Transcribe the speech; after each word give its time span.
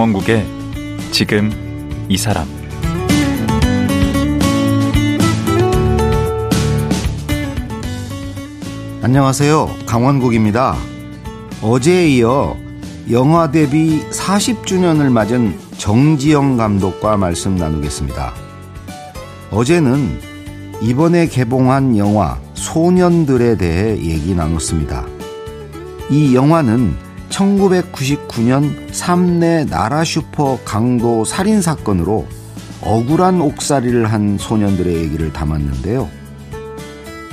강원국의 0.00 0.46
지금 1.10 1.50
이 2.08 2.16
사람 2.16 2.46
안녕하세요. 9.02 9.68
강원국입니다. 9.84 10.74
어제에 11.60 12.08
이어 12.08 12.56
영화 13.10 13.50
데뷔 13.50 14.00
40주년을 14.08 15.12
맞은 15.12 15.58
정지영 15.76 16.56
감독과 16.56 17.18
말씀 17.18 17.56
나누겠습니다. 17.56 18.32
어제는 19.50 20.18
이번에 20.80 21.26
개봉한 21.26 21.98
영화 21.98 22.38
소년들에 22.54 23.58
대해 23.58 23.98
얘기 23.98 24.34
나눴습니다. 24.34 25.04
이 26.08 26.34
영화는 26.34 27.09
1999년 27.30 28.92
삼내 28.92 29.66
나라 29.66 30.04
슈퍼 30.04 30.58
강도 30.64 31.24
살인 31.24 31.62
사건으로 31.62 32.26
억울한 32.82 33.40
옥살이를 33.40 34.12
한 34.12 34.36
소년들의 34.38 34.94
얘기를 34.96 35.32
담았는데요. 35.32 36.08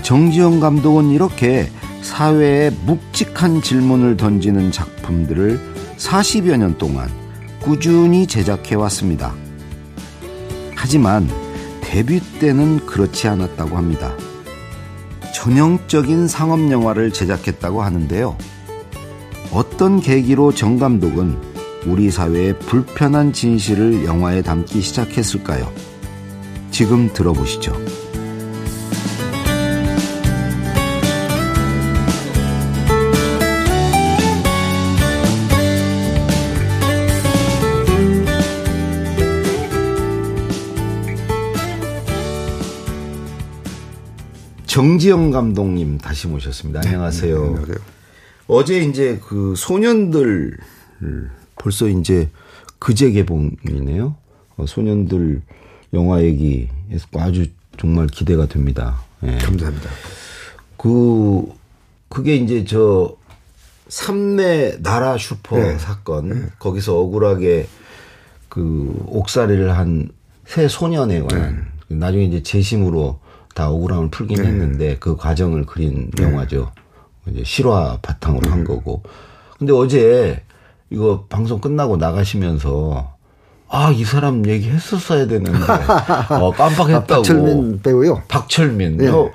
정지영 0.04 0.60
감독은 0.60 1.12
이렇게 1.12 1.70
사회에 2.02 2.70
묵직한 2.86 3.62
질문을 3.62 4.18
던지는 4.18 4.72
작품들을 4.72 5.60
40여 5.98 6.58
년 6.58 6.78
동안 6.78 7.10
꾸준히 7.60 8.28
제작해 8.28 8.76
왔습니다. 8.76 9.34
하지만 10.76 11.28
데뷔 11.82 12.22
때는 12.40 12.86
그렇지 12.86 13.28
않았다고 13.28 13.76
합니다. 13.76 14.14
전형적인 15.34 16.28
상업 16.28 16.72
영화를 16.72 17.12
제작했다고 17.12 17.82
하는데요. 17.82 18.38
어떤 19.52 20.00
계기로 20.00 20.54
정 20.54 20.78
감독은 20.78 21.38
우리 21.86 22.12
사회의 22.12 22.58
불편한 22.60 23.32
진실을 23.34 24.06
영화에 24.06 24.42
담기 24.42 24.82
시작했을까요? 24.82 25.72
지금 26.72 27.12
들어보시죠. 27.14 27.74
정지영 44.68 45.32
감독님 45.32 45.98
다시 45.98 46.28
모셨습니다. 46.28 46.82
안녕하세요. 46.86 47.36
네, 47.36 47.48
안녕하세요. 47.48 47.97
어제 48.48 48.80
이제 48.80 49.20
그 49.28 49.54
소년들 49.58 50.58
벌써 51.56 51.88
이제 51.88 52.30
그제 52.80 53.12
개봉이네요. 53.12 54.16
어, 54.58 54.66
소년들 54.66 55.42
영화 55.94 56.22
얘기에서 56.24 57.08
아주 57.16 57.48
정말 57.78 58.08
기대가 58.08 58.46
됩니다. 58.46 59.00
예. 59.24 59.38
감사합니다. 59.38 59.90
그 60.78 61.48
그게 62.10 62.36
이제 62.36 62.64
저 62.66 63.16
삼내 63.90 64.82
나라 64.82 65.18
슈퍼 65.18 65.58
네. 65.58 65.78
사건 65.78 66.30
네. 66.30 66.46
거기서 66.60 66.98
억울하게 66.98 67.68
그 68.50 69.04
옥살이를 69.08 69.78
한 69.78 70.10
세 70.48 70.68
소년에 70.70 71.22
관한 71.22 71.68
네. 71.90 71.96
나중에 71.98 72.24
이제 72.24 72.42
재심으로 72.42 73.20
다 73.54 73.70
억울함을 73.70 74.10
풀긴 74.12 74.38
네. 74.42 74.48
했는데 74.48 74.98
그 74.98 75.18
과정을 75.18 75.66
그린 75.66 76.10
네. 76.12 76.24
영화죠. 76.24 76.72
이제 77.32 77.44
실화 77.44 78.00
바탕으로 78.02 78.42
네. 78.42 78.50
한 78.50 78.64
거고. 78.64 79.04
근데 79.58 79.74
어제 79.74 80.44
이거 80.90 81.26
방송 81.30 81.60
끝나고 81.60 81.98
나가시면서 81.98 83.18
아, 83.70 83.92
이 83.92 84.04
사람 84.04 84.46
얘기했었어야 84.48 85.28
되는데. 85.28 85.60
어, 86.30 86.52
깜빡했다고. 86.56 87.14
아, 87.14 87.18
박철민 87.18 87.82
배우요? 87.82 88.24
박철민. 88.28 88.98
네. 88.98 89.10
어, 89.10 89.30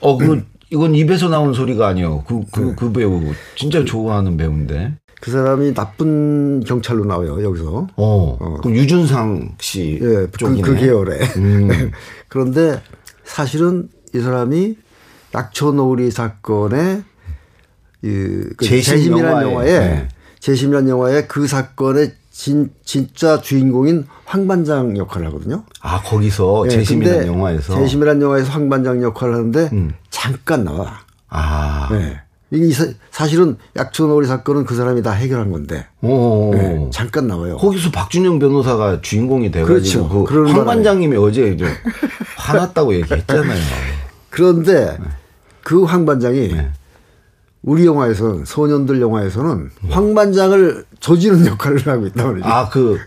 어, 0.00 0.16
그, 0.16 0.44
이건 0.70 0.94
입에서 0.94 1.28
나온 1.28 1.52
소리가 1.52 1.88
아니요. 1.88 2.22
그, 2.26 2.42
그, 2.52 2.60
네. 2.60 2.74
그 2.76 2.92
배우. 2.92 3.20
진짜 3.56 3.84
좋아하는 3.84 4.36
배우인데. 4.36 4.94
그 5.20 5.30
사람이 5.30 5.74
나쁜 5.74 6.60
경찰로 6.64 7.04
나와요, 7.04 7.42
여기서. 7.42 7.86
어. 7.96 8.36
어. 8.40 8.56
그 8.62 8.70
유준상 8.70 9.56
씨. 9.60 9.98
예, 10.00 10.26
쪽이네. 10.36 10.62
그, 10.62 10.74
그 10.74 10.80
계열에. 10.80 11.18
음. 11.36 11.90
그런데 12.28 12.80
사실은 13.24 13.88
이 14.14 14.20
사람이 14.20 14.76
낙초 15.32 15.72
노우리 15.72 16.10
사건의 16.10 17.02
그 18.02 18.64
재심이라는 18.64 19.50
영화에 19.50 19.78
네. 19.78 20.08
재심이라는 20.40 20.88
영화에 20.88 21.26
그 21.26 21.46
사건의 21.46 22.12
진, 22.32 22.70
진짜 22.84 23.40
주인공인 23.40 24.06
황반장 24.24 24.96
역할을 24.96 25.26
하거든요. 25.28 25.64
아, 25.80 26.00
거기서 26.02 26.64
네, 26.68 26.70
재심이라는 26.76 27.26
영화에서? 27.26 27.74
재심이라는 27.76 28.22
영화에서 28.22 28.50
황반장 28.50 29.02
역할을 29.02 29.34
하는데 29.34 29.68
음. 29.72 29.92
잠깐 30.10 30.64
나와. 30.64 31.00
아. 31.28 31.88
네. 31.92 32.18
이 32.54 32.70
사실은 33.10 33.56
약초놀이 33.76 34.26
사건은 34.26 34.66
그 34.66 34.74
사람이 34.74 35.02
다 35.02 35.12
해결한 35.12 35.50
건데 35.52 35.86
네, 36.02 36.88
잠깐 36.92 37.26
나와요. 37.26 37.56
거기서 37.56 37.90
박준영 37.90 38.38
변호사가 38.40 39.00
주인공이 39.00 39.50
돼가지고 39.50 40.24
그렇죠. 40.26 40.50
그 40.52 40.58
황 40.58 40.66
반장님이 40.66 41.16
어제 41.16 41.48
이제 41.48 41.64
화났다고 42.36 42.94
얘기했잖아요. 42.96 43.58
그런데 44.28 44.98
네. 45.00 45.04
그황 45.62 46.04
반장이 46.04 46.48
네. 46.48 46.70
우리 47.62 47.86
영화에서는 47.86 48.44
소년들 48.44 49.00
영화에서는 49.00 49.70
네. 49.82 49.90
황 49.90 50.14
반장을 50.14 50.84
조지는 51.00 51.46
역할을 51.46 51.86
하고 51.86 52.06
있다 52.06 52.24
말이죠. 52.24 52.46
아그 52.46 52.98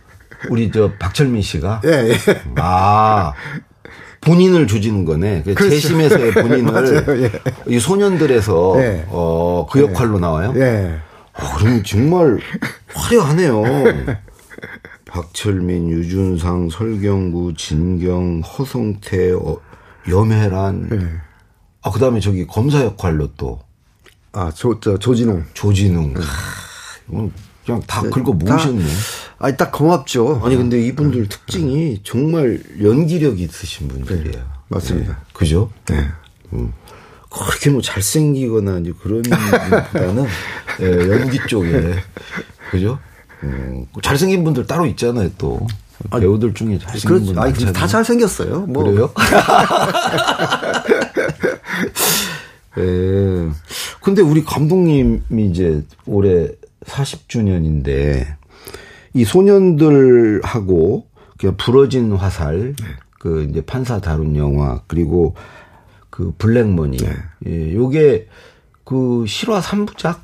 우리 0.49 0.71
저 0.71 0.91
박철민 0.99 1.41
씨가 1.41 1.81
예, 1.85 2.09
예. 2.11 2.17
아 2.55 3.33
본인을 4.21 4.67
조지는 4.67 5.05
거네. 5.05 5.43
그 5.43 5.53
그렇죠. 5.53 5.69
재심에서의 5.69 6.31
본인을 6.33 7.21
예. 7.23 7.31
이 7.73 7.79
소년들에서 7.79 8.75
예. 8.77 9.05
어, 9.09 9.67
그 9.69 9.81
역할로 9.81 10.19
나와요. 10.19 10.53
예. 10.55 10.99
어, 11.33 11.57
그럼 11.57 11.83
정말 11.83 12.39
화려하네요. 12.93 13.63
박철민, 15.05 15.89
유준상, 15.89 16.69
설경구, 16.69 17.53
진경, 17.55 18.41
허성태, 18.41 19.33
어, 19.33 19.57
염혜란. 20.09 20.89
예. 20.91 21.07
아, 21.83 21.91
그 21.91 21.99
다음에 21.99 22.19
저기 22.19 22.47
검사 22.47 22.83
역할로 22.83 23.29
또. 23.37 23.59
아, 24.35 24.51
조, 24.53 24.77
저, 24.81 24.97
조진웅. 24.97 25.45
조진웅. 25.53 26.13
예. 26.17 26.21
아, 26.21 27.29
그냥 27.65 27.81
다 27.87 28.01
네, 28.01 28.09
긁어 28.09 28.33
모으셨네. 28.33 28.83
아니, 29.39 29.55
딱 29.57 29.71
고맙죠. 29.71 30.41
아니, 30.43 30.57
근데 30.57 30.79
이분들 30.87 31.23
네. 31.23 31.29
특징이 31.29 32.01
정말 32.03 32.61
연기력 32.81 33.39
있으신 33.39 33.87
분들이에요. 33.87 34.31
네, 34.33 34.43
맞습니다. 34.67 35.13
네. 35.13 35.17
그죠? 35.33 35.71
네. 35.85 36.05
음. 36.51 36.73
그렇게 37.31 37.69
뭐 37.69 37.81
잘생기거나 37.81 38.79
이제 38.79 38.93
그런 39.01 39.21
분보다는 39.23 40.25
예, 40.81 40.85
연기 41.09 41.39
쪽에. 41.47 41.95
그죠? 42.71 42.99
음, 43.43 43.85
잘생긴 44.01 44.43
분들 44.43 44.67
따로 44.67 44.85
있잖아요, 44.87 45.29
또. 45.37 45.65
아, 46.09 46.19
배우들 46.19 46.53
중에 46.53 46.77
잘생긴 46.77 47.07
그렇죠. 47.07 47.25
분들. 47.33 47.41
아니, 47.41 47.73
다 47.73 47.87
잘생겼어요. 47.87 48.61
뭐. 48.67 48.83
그래요? 48.83 49.13
예. 52.77 53.51
근데 54.05 54.21
우리 54.21 54.43
감독님이 54.43 55.49
이제 55.49 55.83
올해 56.05 56.51
40주년인데 56.85 58.23
이 59.15 59.25
소년들하고 59.25 61.07
그냥 61.39 61.57
부러진 61.57 62.11
화살 62.11 62.75
네. 62.75 62.85
그 63.17 63.47
이제 63.49 63.61
판사 63.61 63.99
다룬 63.99 64.35
영화 64.35 64.83
그리고 64.85 65.33
그 66.11 66.35
블랙머니 66.37 66.97
네. 66.97 67.15
예, 67.47 67.73
요게 67.73 68.27
그 68.83 69.25
실화 69.27 69.59
3부작 69.59 70.19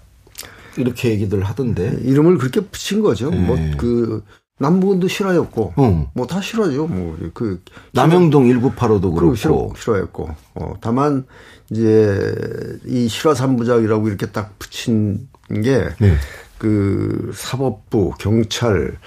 이렇게 0.78 1.10
얘기들 1.10 1.42
하던데 1.42 1.98
이름을 2.04 2.38
그렇게 2.38 2.62
붙인 2.62 3.02
거죠. 3.02 3.32
네. 3.32 3.38
뭐그 3.40 4.24
남부군도 4.62 5.08
실화였고 5.08 5.74
어. 5.76 6.12
뭐다 6.14 6.42
실화죠. 6.42 6.88
뭐그 6.88 7.62
남영동 7.94 8.48
1985도 8.48 9.14
그렇고 9.14 9.36
실화, 9.36 9.56
실화였고 9.78 10.30
어 10.56 10.74
다만 10.82 11.26
이제 11.70 12.80
이 12.86 13.08
실화 13.08 13.34
3부작이라고 13.34 14.08
이렇게 14.08 14.28
딱 14.28 14.58
붙인 14.60 15.28
게 15.64 15.90
네. 16.00 16.16
그 16.58 17.32
사법부, 17.34 18.14
경찰 18.20 18.98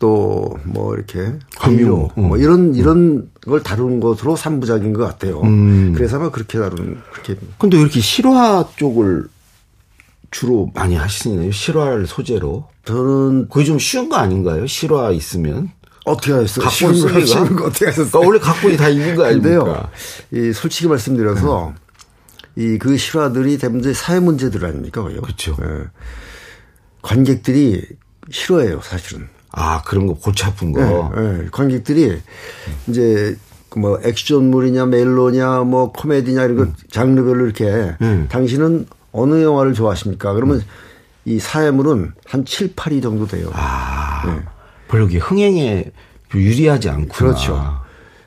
또 0.00 0.56
뭐 0.64 0.94
이렇게 0.94 1.32
금융 1.60 2.08
음. 2.18 2.28
뭐 2.28 2.36
이런 2.36 2.74
이런 2.74 3.30
걸 3.42 3.62
다루는 3.62 4.00
것으로 4.00 4.34
삼부작인 4.36 4.92
것 4.92 5.04
같아요. 5.04 5.40
음. 5.42 5.92
그래서 5.94 6.16
아마 6.16 6.30
그렇게 6.30 6.58
다루는 6.58 6.98
그렇게. 7.12 7.36
근데 7.58 7.76
왜 7.76 7.82
이렇게 7.82 8.00
실화 8.00 8.66
쪽을 8.76 9.26
주로 10.34 10.68
많이 10.74 10.96
하시나요? 10.96 11.52
실화를 11.52 12.08
소재로? 12.08 12.66
저는 12.84 13.48
그게 13.48 13.64
좀 13.64 13.78
쉬운 13.78 14.08
거 14.08 14.16
아닌가요? 14.16 14.66
실화 14.66 15.12
있으면 15.12 15.70
어떻게 16.04 16.32
하셨어요? 16.32 16.64
각본 16.64 16.94
쓰기가 16.96 17.64
어떻게 17.66 17.84
하셨어요? 17.86 18.10
그러니까 18.10 18.18
원래 18.18 18.38
각본이 18.40 18.76
다 18.76 18.88
있는 18.88 19.14
거 19.14 19.26
아닙니까? 19.26 19.90
이 20.32 20.52
솔직히 20.52 20.88
말씀드려서 20.88 21.68
음. 21.68 21.74
이그 22.56 22.96
실화들이 22.96 23.58
대부분 23.58 23.94
사회 23.94 24.18
문제들 24.18 24.64
아닙니까? 24.64 25.04
그렇죠. 25.04 25.56
네. 25.60 25.66
관객들이 27.00 27.86
싫어해요, 28.28 28.80
사실은. 28.82 29.28
아 29.52 29.82
그런 29.82 30.08
거 30.08 30.14
골치 30.14 30.44
아픈 30.44 30.72
거. 30.72 31.12
네, 31.14 31.22
네. 31.22 31.48
관객들이 31.52 32.20
이제 32.88 33.36
그뭐 33.68 34.00
액션물이냐 34.02 34.86
멜로냐 34.86 35.60
뭐 35.60 35.92
코미디냐 35.92 36.42
이런 36.42 36.56
거 36.56 36.62
음. 36.64 36.74
장르별로 36.90 37.44
이렇게 37.44 37.94
음. 38.00 38.26
당신은 38.28 38.86
어느 39.14 39.42
영화를 39.42 39.72
좋아하십니까? 39.74 40.34
그러면 40.34 40.56
음. 40.56 40.62
이 41.24 41.38
사회물은 41.38 42.12
한 42.26 42.44
7, 42.44 42.74
8위 42.74 43.02
정도 43.02 43.26
돼요. 43.26 43.48
아. 43.54 44.22
네. 44.26 44.42
별로 44.88 45.06
게 45.06 45.18
흥행에 45.18 45.84
유리하지 46.34 46.90
않구나. 46.90 47.12
그렇죠. 47.12 47.80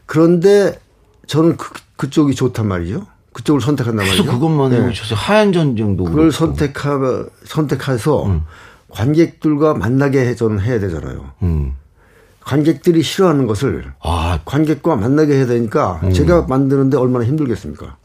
그런데 0.06 0.80
저는 1.28 1.58
그, 1.58 1.74
그쪽이 1.98 2.34
좋단 2.34 2.68
말이죠. 2.68 3.06
그쪽을 3.34 3.62
선택한단 3.62 4.06
말이죠. 4.06 4.26
그것만 4.26 4.72
네. 4.72 4.78
해보셔서 4.78 5.14
하얀 5.14 5.54
전쟁도 5.54 6.06
그걸 6.06 6.32
선택하 6.32 7.26
선택해서 7.44 8.26
음. 8.26 8.46
관객들과 8.90 9.74
만나게 9.76 10.34
저는 10.36 10.62
해야 10.62 10.80
되잖아요. 10.80 11.32
음. 11.44 11.76
관객들이 12.40 13.04
싫어하는 13.04 13.46
것을 13.46 13.92
아. 14.02 14.40
관객과 14.46 14.96
만나게 14.96 15.36
해야 15.36 15.46
되니까 15.46 16.00
음. 16.04 16.14
제가 16.14 16.44
만드는데 16.44 16.98
얼마나 16.98 17.26
힘들겠습니까? 17.26 17.98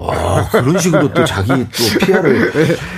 아, 0.00 0.48
그런 0.50 0.78
식으로 0.78 1.12
또 1.12 1.24
자기 1.24 1.48
또 1.48 1.98
피아를. 2.06 2.52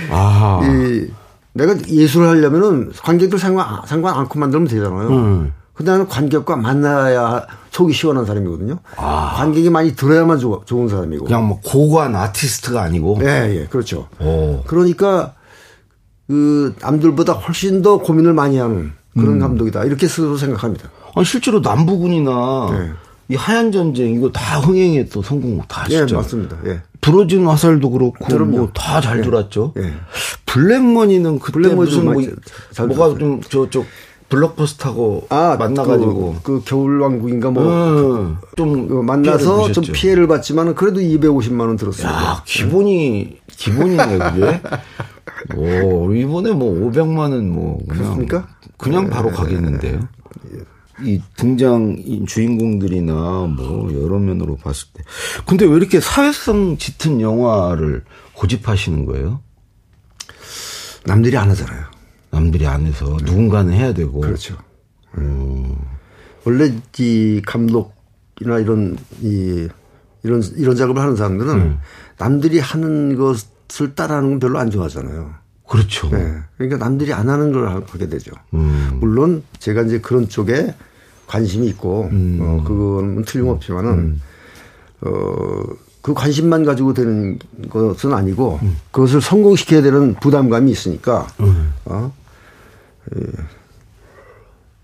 아. 0.09 0.61
이, 0.63 1.07
내가 1.53 1.75
예술을 1.87 2.29
하려면은 2.29 2.91
관객들 3.03 3.37
상관, 3.37 3.81
상관 3.85 4.15
않고 4.15 4.39
만들면 4.39 4.67
되잖아요. 4.67 5.09
음. 5.09 5.53
근데 5.73 5.91
나는 5.91 6.07
관객과 6.07 6.55
만나야 6.55 7.45
속이 7.71 7.93
시원한 7.93 8.25
사람이거든요. 8.25 8.79
아. 8.95 9.33
관객이 9.37 9.69
많이 9.69 9.95
들어야만 9.95 10.39
좋, 10.39 10.63
좋은 10.65 10.87
사람이고. 10.87 11.25
그냥 11.25 11.47
뭐 11.47 11.59
고고한 11.63 12.15
아티스트가 12.15 12.81
아니고. 12.81 13.19
예, 13.21 13.61
예, 13.61 13.67
그렇죠. 13.69 14.07
오. 14.19 14.61
그러니까 14.65 15.33
그 16.27 16.75
남들보다 16.79 17.33
훨씬 17.33 17.81
더 17.81 17.97
고민을 17.97 18.33
많이 18.33 18.57
하는 18.57 18.93
그런 19.13 19.33
음. 19.33 19.39
감독이다. 19.39 19.83
이렇게 19.85 20.07
스스로 20.07 20.37
생각합니다. 20.37 20.89
아니, 21.15 21.25
실제로 21.25 21.59
남부군이나 21.59 22.67
네. 22.71 22.91
이 23.33 23.35
하얀 23.35 23.71
전쟁 23.71 24.13
이거 24.13 24.31
다 24.31 24.59
흥행에 24.59 25.05
또 25.05 25.23
성공 25.23 25.59
다 25.67 25.81
하시죠. 25.83 26.05
예, 26.07 26.13
맞습니다. 26.15 26.57
예. 26.67 26.81
부러진 27.01 27.47
화살도 27.47 27.89
그렇고 27.89 28.45
뭐 28.45 28.69
다잘 28.73 29.21
돌았죠. 29.21 29.73
예. 29.77 29.93
블랙머니는 30.45 31.39
그때 31.39 31.53
블랙머니 31.53 31.89
무슨 31.89 32.05
뭐, 32.05 32.85
뭐가 32.87 33.17
좀 33.17 33.41
저쪽 33.41 33.87
블록버스터하고 34.29 35.27
아, 35.29 35.55
만나가지고 35.57 36.35
그, 36.43 36.59
그 36.59 36.61
겨울왕국인가 36.63 37.49
뭐좀 37.49 38.39
음, 38.59 38.87
그 38.87 38.93
만나서 39.01 39.71
좀 39.71 39.83
피해를 39.91 40.27
봤지만은 40.27 40.75
그래도 40.75 40.99
250만 40.99 41.61
원 41.61 41.75
들었어요. 41.75 42.11
야, 42.11 42.43
기본이 42.45 43.39
기본이네 43.47 44.17
그게. 44.19 44.61
오 45.57 46.13
이번에 46.13 46.51
뭐 46.51 46.89
500만 46.91 47.31
원뭐 47.31 47.79
그냥 47.87 48.03
그렇습니까? 48.03 48.47
그냥 48.77 49.09
바로 49.09 49.29
네, 49.29 49.35
가겠는데요. 49.35 50.07
이 51.01 51.21
등장 51.35 52.25
주인공들이나 52.27 53.13
뭐 53.13 53.91
여러 53.93 54.19
면으로 54.19 54.57
봤을 54.57 54.87
때. 54.93 55.03
근데 55.45 55.65
왜 55.65 55.75
이렇게 55.75 55.99
사회성 55.99 56.77
짙은 56.77 57.21
영화를 57.21 58.03
고집하시는 58.33 59.05
거예요? 59.05 59.41
남들이 61.05 61.37
안 61.37 61.49
하잖아요. 61.49 61.85
남들이 62.29 62.67
안 62.67 62.85
해서 62.85 63.17
네. 63.17 63.25
누군가는 63.25 63.73
해야 63.73 63.93
되고. 63.93 64.21
그렇죠. 64.21 64.57
음. 65.17 65.75
원래 66.45 66.73
이 66.99 67.41
감독이나 67.45 68.59
이런 68.59 68.97
이 69.21 69.67
이런 70.23 70.41
이런 70.55 70.75
작업을 70.75 71.01
하는 71.01 71.15
사람들은 71.15 71.53
음. 71.53 71.79
남들이 72.17 72.59
하는 72.59 73.15
것을 73.15 73.95
따라하는 73.95 74.31
건 74.31 74.39
별로 74.39 74.59
안 74.59 74.69
좋아하잖아요. 74.69 75.42
그렇죠. 75.67 76.09
네. 76.09 76.35
그러니까 76.57 76.77
남들이 76.77 77.13
안 77.13 77.29
하는 77.29 77.51
걸 77.51 77.67
하게 77.67 78.07
되죠. 78.07 78.31
음. 78.53 78.97
물론 78.99 79.43
제가 79.59 79.83
이제 79.83 79.99
그런 79.99 80.27
쪽에 80.27 80.73
관심이 81.27 81.67
있고 81.67 82.09
음. 82.11 82.39
어 82.41 82.63
그건 82.63 83.23
틀림없지만은 83.25 83.91
음. 83.91 84.21
어 85.01 85.83
그 86.03 86.13
관심만 86.13 86.65
가지고 86.65 86.93
되는 86.93 87.39
것은 87.69 88.13
아니고 88.13 88.59
음. 88.61 88.75
그것을 88.91 89.21
성공시켜야 89.21 89.81
되는 89.81 90.13
부담감이 90.15 90.69
있으니까 90.69 91.27
음. 91.39 91.73
어 91.85 92.13
예. 93.15 93.21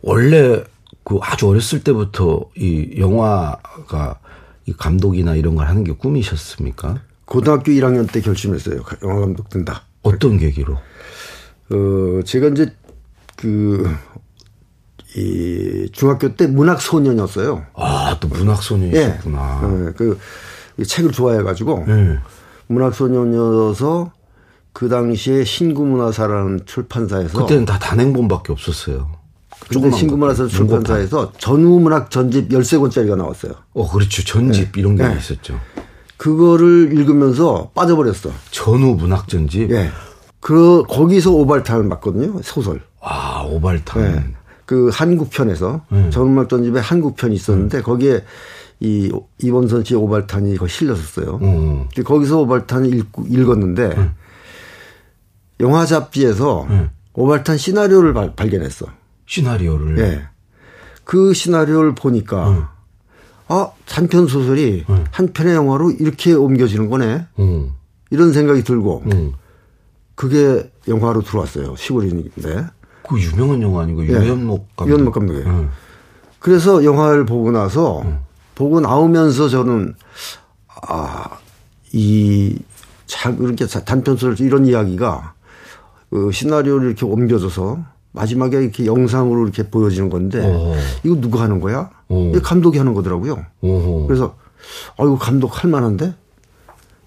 원래 0.01 0.63
그 1.03 1.19
아주 1.21 1.49
어렸을 1.49 1.83
때부터 1.83 2.45
이 2.55 2.95
영화가 2.97 4.17
이 4.65 4.71
감독이나 4.71 5.35
이런 5.35 5.55
걸 5.55 5.67
하는 5.67 5.83
게 5.83 5.91
꿈이셨습니까? 5.91 7.01
고등학교 7.25 7.73
1학년 7.73 8.09
때 8.09 8.21
결심했어요. 8.21 8.81
영화 9.03 9.19
감독 9.19 9.49
된다. 9.49 9.83
어떤 10.01 10.37
계기로? 10.37 10.73
어, 10.73 12.21
제가 12.25 12.47
이제 12.47 12.73
그, 13.35 13.89
이 15.15 15.89
중학교 15.91 16.35
때 16.35 16.47
문학 16.47 16.81
소년이었어요. 16.81 17.65
아, 17.73 18.17
또 18.19 18.27
문학 18.27 18.61
소년이셨구나. 18.61 19.61
네. 19.61 19.85
네. 19.85 19.91
그 19.95 20.19
책을 20.85 21.11
좋아해가지고 21.11 21.85
네. 21.87 22.17
문학 22.67 22.93
소년이어서 22.93 24.11
그 24.71 24.87
당시에 24.87 25.43
신구문화사라는 25.43 26.61
출판사에서 26.65 27.41
그때는 27.41 27.65
다 27.65 27.79
단행본밖에 27.79 28.51
없었어요. 28.53 29.11
근데 29.67 29.91
신구문화사 29.91 30.47
출판사에서 30.47 31.33
전후문학 31.37 32.11
전집 32.11 32.49
13권짜리가 32.49 33.17
나왔어요. 33.17 33.53
어, 33.73 33.91
그렇죠. 33.91 34.23
전집 34.23 34.71
네. 34.71 34.79
이런 34.79 34.95
게 34.95 35.07
네. 35.07 35.17
있었죠. 35.17 35.59
그거를 36.19 36.91
읽으면서 36.91 37.71
빠져버렸어. 37.73 38.29
전후 38.51 38.93
문학 38.95 39.29
전집. 39.29 39.71
예. 39.71 39.89
그 40.41 40.83
거기서 40.89 41.31
오발탄을 41.31 41.85
맞거든요. 41.85 42.41
소설. 42.43 42.81
아, 43.01 43.43
오발탄. 43.49 44.15
네. 44.15 44.33
그 44.65 44.89
한국편에서 44.91 45.81
음. 45.93 46.11
전문학 46.11 46.49
전집에 46.49 46.81
한국편이 46.81 47.33
있었는데 47.33 47.77
음. 47.77 47.83
거기에 47.83 48.25
이 48.81 49.09
이범선 49.41 49.85
씨의 49.85 49.99
오발탄이 49.99 50.57
거 50.57 50.67
실렸었어요. 50.67 51.39
음. 51.41 51.87
거기서 52.03 52.41
오발탄을 52.41 52.93
읽, 52.93 53.07
읽었는데 53.29 53.83
음. 53.97 54.11
영화 55.61 55.85
잡지에서 55.85 56.63
음. 56.69 56.89
오발탄 57.13 57.57
시나리오를 57.57 58.13
발, 58.13 58.35
발견했어. 58.35 58.87
시나리오를. 59.25 59.99
예. 59.99 60.23
그 61.05 61.33
시나리오를 61.33 61.95
보니까 61.95 62.49
음. 62.49 62.65
아 63.49 63.71
단편 63.87 64.27
소설이 64.27 64.85
음. 64.89 65.05
한 65.11 65.33
편의 65.33 65.55
영화로 65.55 65.91
이렇게 65.91 66.33
옮겨지는 66.33 66.89
거네. 66.89 67.25
음. 67.39 67.71
이런 68.11 68.31
생각이 68.31 68.63
들고 68.63 69.03
음. 69.11 69.33
그게 70.15 70.71
영화로 70.87 71.23
들어왔어요. 71.23 71.75
시골인데. 71.75 72.65
그 73.07 73.19
유명한 73.19 73.61
영화 73.63 73.81
아니고 73.83 74.05
예. 74.05 74.11
유현목 74.11 74.75
감독. 74.75 74.91
유현목 74.91 75.13
감독이. 75.13 75.39
음. 75.39 75.71
그래서 76.37 76.83
영화를 76.83 77.25
보고 77.25 77.49
나서 77.49 78.01
음. 78.03 78.19
보고 78.53 78.79
나오면서 78.79 79.49
저는 79.49 79.95
아이 80.67 82.55
이렇게 83.39 83.65
단편 83.65 84.15
소설 84.15 84.39
이런 84.45 84.67
이야기가 84.67 85.33
그 86.11 86.31
시나리오를 86.31 86.87
이렇게 86.87 87.05
옮겨줘서 87.05 87.83
마지막에 88.11 88.61
이렇게 88.61 88.85
영상으로 88.85 89.43
이렇게 89.43 89.63
보여지는 89.69 90.09
건데 90.09 90.39
오. 90.45 90.75
이거 91.03 91.15
누가 91.21 91.41
하는 91.41 91.59
거야? 91.59 91.89
오. 92.07 92.31
이거 92.31 92.41
감독이 92.41 92.77
하는 92.77 92.93
거더라고요. 92.93 93.45
오. 93.61 94.07
그래서 94.07 94.35
아 94.97 95.03
이거 95.03 95.17
감독 95.17 95.63
할 95.63 95.69
만한데 95.69 96.13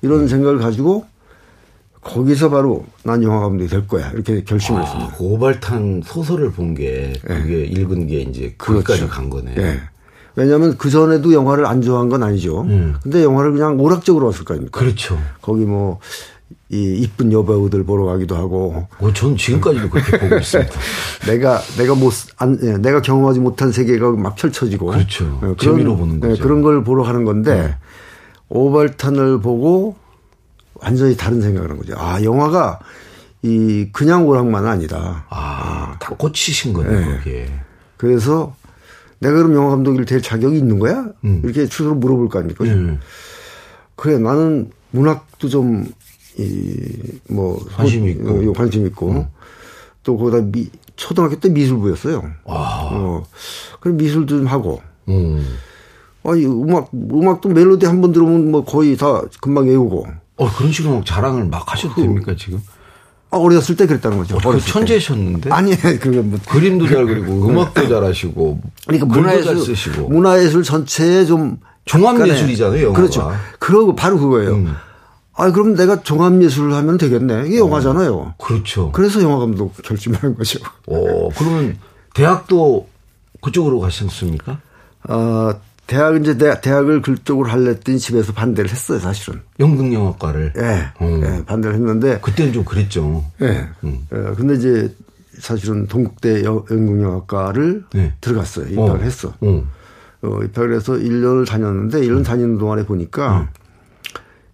이런 0.02 0.28
생각을 0.28 0.58
가지고 0.58 1.06
거기서 2.02 2.50
바로 2.50 2.84
난 3.04 3.22
영화 3.22 3.40
감독이 3.40 3.68
될 3.68 3.86
거야 3.86 4.10
이렇게 4.10 4.42
결심을 4.42 4.80
아, 4.80 4.84
했습니다. 4.84 5.16
그 5.16 5.24
오발탄 5.24 6.02
소설을 6.04 6.50
본게 6.52 7.12
예. 7.14 7.34
그게 7.34 7.56
네. 7.56 7.62
읽은 7.64 8.06
게 8.06 8.20
이제 8.20 8.54
그까지 8.58 8.82
그렇죠. 8.82 9.08
간 9.08 9.30
거네. 9.30 9.54
네. 9.54 9.80
왜냐하면 10.34 10.76
그 10.78 10.88
전에도 10.90 11.32
영화를 11.32 11.66
안 11.66 11.82
좋아한 11.82 12.08
건 12.08 12.22
아니죠. 12.22 12.62
음. 12.62 12.96
근데 13.02 13.22
영화를 13.22 13.52
그냥 13.52 13.78
오락적으로 13.78 14.26
왔을 14.26 14.44
거 14.44 14.54
아닙니까? 14.54 14.80
그렇죠. 14.80 15.18
거기 15.42 15.64
뭐 15.64 16.00
이 16.70 16.94
이쁜 17.02 17.32
여배우들 17.32 17.84
보러 17.84 18.04
가기도 18.06 18.36
하고. 18.36 18.86
어, 18.98 19.12
저는 19.12 19.36
지금까지도 19.36 19.90
그렇게 19.90 20.18
보고 20.18 20.36
있습니다. 20.40 20.72
내가 21.26 21.60
내가 21.78 21.94
못 21.94 22.12
안, 22.38 22.58
예, 22.62 22.78
내가 22.78 23.02
경험하지 23.02 23.40
못한 23.40 23.72
세계가 23.72 24.12
막 24.12 24.36
펼쳐지고. 24.36 24.86
그렇죠. 24.86 25.24
네, 25.24 25.38
그런, 25.40 25.56
재미로 25.58 25.96
보는 25.96 26.20
네, 26.20 26.28
거죠. 26.28 26.42
그런 26.42 26.62
걸 26.62 26.84
보러 26.84 27.02
가는 27.02 27.24
건데 27.24 27.54
네. 27.54 27.76
오발탄을 28.48 29.40
보고 29.40 29.96
완전히 30.74 31.16
다른 31.16 31.40
생각을 31.40 31.70
한 31.70 31.78
거죠. 31.78 31.94
아 31.96 32.22
영화가 32.22 32.80
이 33.42 33.88
그냥 33.92 34.26
오락만 34.26 34.66
아니다. 34.66 35.26
아, 35.30 35.96
다 36.00 36.14
꽂히신 36.16 36.72
거네요. 36.72 37.00
네. 37.00 37.18
그게. 37.18 37.52
그래서 37.96 38.54
내가 39.20 39.36
그럼 39.36 39.54
영화 39.54 39.70
감독일 39.70 40.04
될 40.04 40.20
자격이 40.20 40.56
있는 40.56 40.78
거야? 40.78 41.06
음. 41.24 41.40
이렇게 41.44 41.66
스스로 41.66 41.94
물어볼 41.94 42.28
거 42.28 42.38
아닙니까? 42.40 42.64
음. 42.64 42.98
그래 43.94 44.18
나는 44.18 44.70
문학도 44.90 45.48
좀 45.48 45.86
이뭐 46.38 47.64
관심 47.76 48.08
있고 48.08 48.50
어, 48.50 48.52
관심 48.52 48.86
있고 48.86 49.10
음. 49.10 49.26
또 50.02 50.16
거기다 50.16 50.44
미, 50.50 50.68
초등학교 50.96 51.38
때 51.38 51.48
미술부였어요. 51.48 52.22
아. 52.46 52.88
어. 52.92 53.24
그럼 53.80 53.96
미술도 53.96 54.38
좀 54.38 54.46
하고. 54.46 54.80
음. 55.08 55.44
아니 56.24 56.46
음악 56.46 56.90
음악도 56.94 57.48
멜로디 57.48 57.86
한 57.86 58.00
번 58.00 58.12
들으면 58.12 58.50
뭐 58.50 58.64
거의 58.64 58.96
다 58.96 59.22
금방 59.40 59.66
외우고. 59.66 60.06
어 60.36 60.50
그런 60.56 60.72
식으로 60.72 61.02
자랑을 61.04 61.44
막 61.44 61.70
하셔도 61.70 61.94
그, 61.94 62.02
됩니까 62.02 62.34
지금? 62.38 62.60
아, 63.30 63.38
어렸을 63.38 63.76
때 63.76 63.86
그랬다는 63.86 64.18
거죠. 64.18 64.36
어, 64.36 64.58
천재셨는데? 64.58 65.50
아니, 65.50 65.74
그게 65.76 66.20
뭐. 66.20 66.38
그림도 66.48 66.86
잘 66.86 67.06
그리고 67.06 67.48
음악도 67.48 67.88
잘하시고. 67.88 68.60
그러니까 68.86 69.06
문화예술, 69.06 69.58
쓰시고. 69.58 70.08
문화예술 70.08 70.62
전체에 70.62 71.24
좀. 71.24 71.58
종합예술이잖아요. 71.86 72.92
그렇죠. 72.92 73.32
그러고 73.58 73.96
바로 73.96 74.18
그거예요. 74.18 74.52
음. 74.52 74.74
아, 75.34 75.50
그럼 75.50 75.74
내가 75.74 76.02
종합예술을 76.02 76.74
하면 76.74 76.98
되겠네. 76.98 77.46
이게 77.46 77.58
어, 77.58 77.64
영화잖아요. 77.66 78.34
그렇죠. 78.38 78.92
그래서 78.92 79.22
영화감독 79.22 79.82
결심을 79.82 80.22
한 80.22 80.34
거죠. 80.36 80.60
어, 80.86 81.28
그러면 81.36 81.76
대학도 82.14 82.88
그쪽으로 83.40 83.80
가셨습니까? 83.80 84.60
어, 85.08 85.52
대학 85.86 86.16
이제 86.16 86.38
대 86.38 86.70
학, 86.70 86.88
을 86.88 87.02
그쪽으로 87.02 87.48
할랬더니 87.50 87.98
집에서 87.98 88.32
반대를 88.32 88.70
했어요, 88.70 88.98
사실은. 88.98 89.40
연극영화과를. 89.58 90.52
예. 90.56 90.60
네, 90.60 90.92
어. 90.98 91.06
네, 91.06 91.44
반대를 91.44 91.76
했는데 91.76 92.18
그때는 92.20 92.52
좀 92.52 92.64
그랬죠. 92.64 93.24
예. 93.40 93.46
네. 93.46 93.68
음. 93.84 94.06
네, 94.10 94.18
근데 94.36 94.54
이제 94.54 94.94
사실은 95.38 95.86
동국대 95.88 96.44
연극영화과를 96.44 97.84
네. 97.94 98.12
들어갔어요. 98.20 98.68
입학을 98.68 99.00
어. 99.00 99.02
했어. 99.02 99.34
어. 99.40 99.64
어, 100.22 100.42
입학을 100.44 100.74
해서 100.74 100.92
1년을 100.92 101.46
다녔는데 101.46 102.00
1년 102.02 102.18
음. 102.18 102.22
다니는 102.22 102.58
동안에 102.58 102.84
보니까 102.84 103.40
음. 103.40 103.48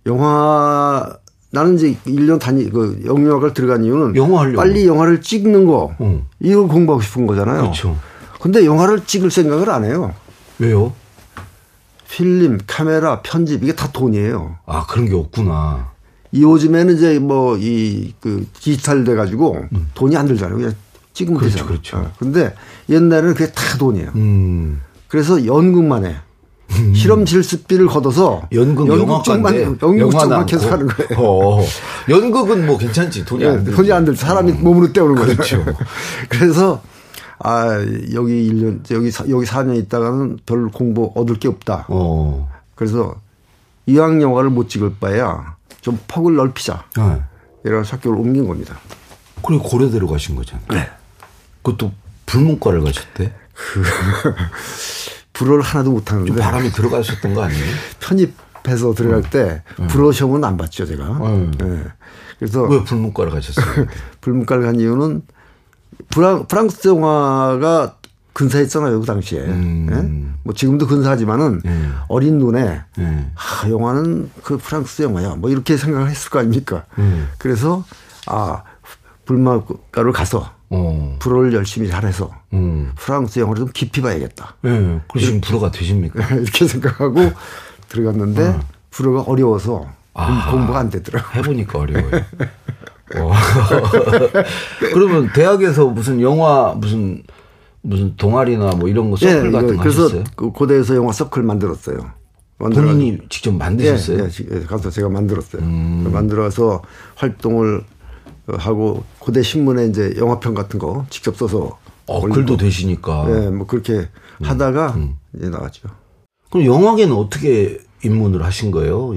영화 0.09 1.07
나는 1.51 1.77
이제 1.77 1.97
1년 2.07 2.41
다니 2.41 2.69
그 2.71 3.01
영화과를 3.05 3.55
들어간 3.55 3.85
이유는 3.85 4.17
영화 4.17 4.51
빨리 4.57 4.87
영화를 4.87 5.21
찍는 5.21 5.67
거 5.67 5.95
어. 5.99 6.27
이걸 6.41 6.67
공부하고 6.69 7.01
싶은 7.03 7.27
거잖아요. 7.27 7.61
그렇죠. 7.63 7.97
근데 8.41 8.65
영화를 8.65 9.05
찍을 9.05 9.31
생각을 9.31 9.71
안 9.71 9.85
해요. 9.85 10.15
왜요? 10.59 10.93
필름, 12.11 12.59
카메라, 12.67 13.21
편집 13.23 13.63
이게 13.63 13.75
다 13.75 13.91
돈이에요. 13.93 14.57
아 14.67 14.87
그런 14.87 15.07
게 15.09 15.15
없구나. 15.15 15.91
요즘에는 16.35 16.95
이제 16.97 17.19
뭐 17.19 17.57
이 17.59 18.13
그 18.21 18.47
디지털 18.55 19.05
돼 19.05 19.15
가지고 19.15 19.57
음. 19.73 19.89
돈이 19.95 20.17
안 20.17 20.27
들잖아요. 20.27 20.57
그냥 20.57 20.75
찍으면 21.15 21.39
그렇죠, 21.41 21.55
되잖아요. 21.57 21.69
그렇죠. 21.73 21.97
어. 21.99 22.11
근데 22.19 22.55
옛날에는 22.89 23.35
그게 23.35 23.51
다 23.53 23.79
돈이에요. 23.79 24.11
음. 24.17 24.81
그래서 25.09 25.45
연극만 25.47 26.05
해. 26.05 26.17
음. 26.71 26.95
실험 26.95 27.25
실습비를 27.25 27.87
걷어서 27.87 28.47
연극 28.53 28.89
연극 28.89 29.25
쪽만 29.25 29.79
연극 29.83 30.11
쪽만 30.11 30.47
계속 30.47 30.71
하는 30.71 30.87
거예요. 30.87 31.19
어. 31.19 31.65
연극은 32.09 32.67
뭐 32.67 32.77
괜찮지 32.79 33.25
돈이 33.25 33.47
안 33.47 33.65
들. 33.65 33.75
돈이 33.75 33.93
안 33.93 34.05
들. 34.05 34.15
사람이 34.17 34.53
어. 34.53 34.55
몸으로 34.57 34.93
때우는 34.93 35.15
거죠. 35.15 35.35
그렇죠. 35.35 35.65
그래서 36.29 36.83
아, 37.41 37.69
여기 38.15 38.51
1년, 38.51 38.81
여기, 38.91 39.11
여기 39.31 39.47
4년 39.47 39.77
있다가는 39.77 40.41
별 40.45 40.69
공부 40.69 41.13
얻을 41.15 41.39
게 41.39 41.49
없다. 41.49 41.87
어. 41.89 42.49
그래서 42.75 43.15
이왕 43.87 44.21
영화를 44.21 44.51
못 44.51 44.69
찍을 44.69 44.97
바에야 45.01 45.57
좀 45.81 45.99
폭을 46.09 46.35
넓히자. 46.35 46.85
네. 46.97 47.23
이래서 47.65 47.97
학교를 47.97 48.19
옮긴 48.19 48.47
겁니다. 48.47 48.77
그리고 49.45 49.63
고려대로 49.63 50.09
가신 50.09 50.37
거잖아요. 50.37 50.67
네. 50.71 50.89
그것도 51.63 51.93
불문과를 52.27 52.83
가셨대? 52.83 53.33
그, 53.55 53.83
불어를 55.39 55.63
하나도 55.63 55.93
못하는데. 55.93 56.35
바람이 56.35 56.71
들어가셨던 56.71 57.35
거 57.35 57.43
아니에요? 57.45 57.65
편입해서 58.01 58.93
들어갈 58.95 59.23
때 59.23 59.63
네. 59.79 59.87
불어 59.87 60.11
시험은 60.11 60.43
안 60.43 60.57
봤죠, 60.57 60.85
제가. 60.85 61.19
네. 61.21 61.51
네. 61.59 61.85
그래서. 62.39 62.65
왜 62.65 62.83
불문과를 62.83 63.33
가셨어요? 63.33 63.87
불문과를 64.21 64.65
간 64.65 64.81
이유는 64.81 65.23
프랑, 66.11 66.47
프랑스 66.47 66.89
영화가 66.89 67.95
근사했잖아요, 68.33 69.01
그 69.01 69.07
당시에. 69.07 69.41
음. 69.41 69.89
예? 69.91 70.35
뭐 70.43 70.55
지금도 70.55 70.87
근사하지만은 70.87 71.63
음. 71.65 71.97
어린 72.09 72.39
눈에 72.39 72.83
음. 72.99 73.33
아, 73.35 73.69
영화는 73.69 74.31
그 74.43 74.59
프랑스 74.59 75.03
영화야. 75.03 75.37
뭐 75.37 75.51
이렇게 75.51 75.77
생각을 75.77 76.09
했을 76.11 76.31
거 76.31 76.41
아닙니까? 76.41 76.85
음. 76.99 77.29
그래서 77.39 77.85
아, 78.27 78.63
불마가를 79.25 80.13
가서 80.13 80.51
어. 80.71 81.17
불어를 81.19 81.55
열심히 81.55 81.89
잘해서 81.89 82.31
음. 82.53 82.93
프랑스 82.97 83.39
영화를 83.39 83.61
좀 83.61 83.69
깊이 83.73 84.01
봐야겠다. 84.03 84.57
예. 84.65 84.69
네. 84.69 85.01
그 85.11 85.19
지금 85.19 85.41
불어가 85.41 85.71
되십니까? 85.71 86.27
이렇게 86.37 86.67
생각하고 86.67 87.33
들어갔는데 87.89 88.49
어. 88.49 88.61
불어가 88.91 89.23
어려워서 89.23 89.87
아, 90.15 90.51
공부가 90.51 90.81
안 90.81 90.91
되더라고요. 90.91 91.43
해보니까 91.43 91.79
어려워요. 91.79 92.11
어. 93.17 93.33
그러면 94.93 95.31
대학에서 95.33 95.87
무슨 95.87 96.21
영화 96.21 96.75
무슨 96.77 97.23
무슨 97.81 98.17
동아리나 98.17 98.73
뭐 98.73 98.89
이런 98.89 99.11
거 99.11 99.17
서클 99.17 99.45
네, 99.45 99.51
같은 99.51 99.77
거 99.77 99.83
그래서 99.83 100.03
하셨어요? 100.05 100.25
그 100.37 100.51
고대에서 100.51 100.97
영화 100.97 101.13
서클 101.13 101.43
만들었어요. 101.43 102.19
본인이 102.59 103.19
직접 103.29 103.55
만드셨어요? 103.55 104.29
네, 104.29 104.45
네, 104.49 104.67
가서 104.67 104.91
제가 104.91 105.09
만들었어요. 105.09 105.63
음. 105.63 106.11
만들어서 106.13 106.83
활동을 107.15 107.85
하고 108.57 109.05
고대 109.19 109.43
신문에 109.43 109.87
이제 109.87 110.15
영화평 110.17 110.55
같은 110.55 110.79
거 110.79 111.07
직접 111.11 111.37
써서 111.37 111.79
어, 112.07 112.21
글도 112.21 112.57
되시니까. 112.57 113.27
네, 113.29 113.51
뭐 113.51 113.67
그렇게 113.67 113.93
음. 113.93 114.09
하다가 114.43 114.95
음. 114.95 115.17
이제 115.37 115.51
나갔죠. 115.51 115.89
그럼 116.51 116.67
영화계는 116.67 117.15
어떻게 117.15 117.79
입문을 118.03 118.43
하신 118.43 118.71
거예요? 118.71 119.15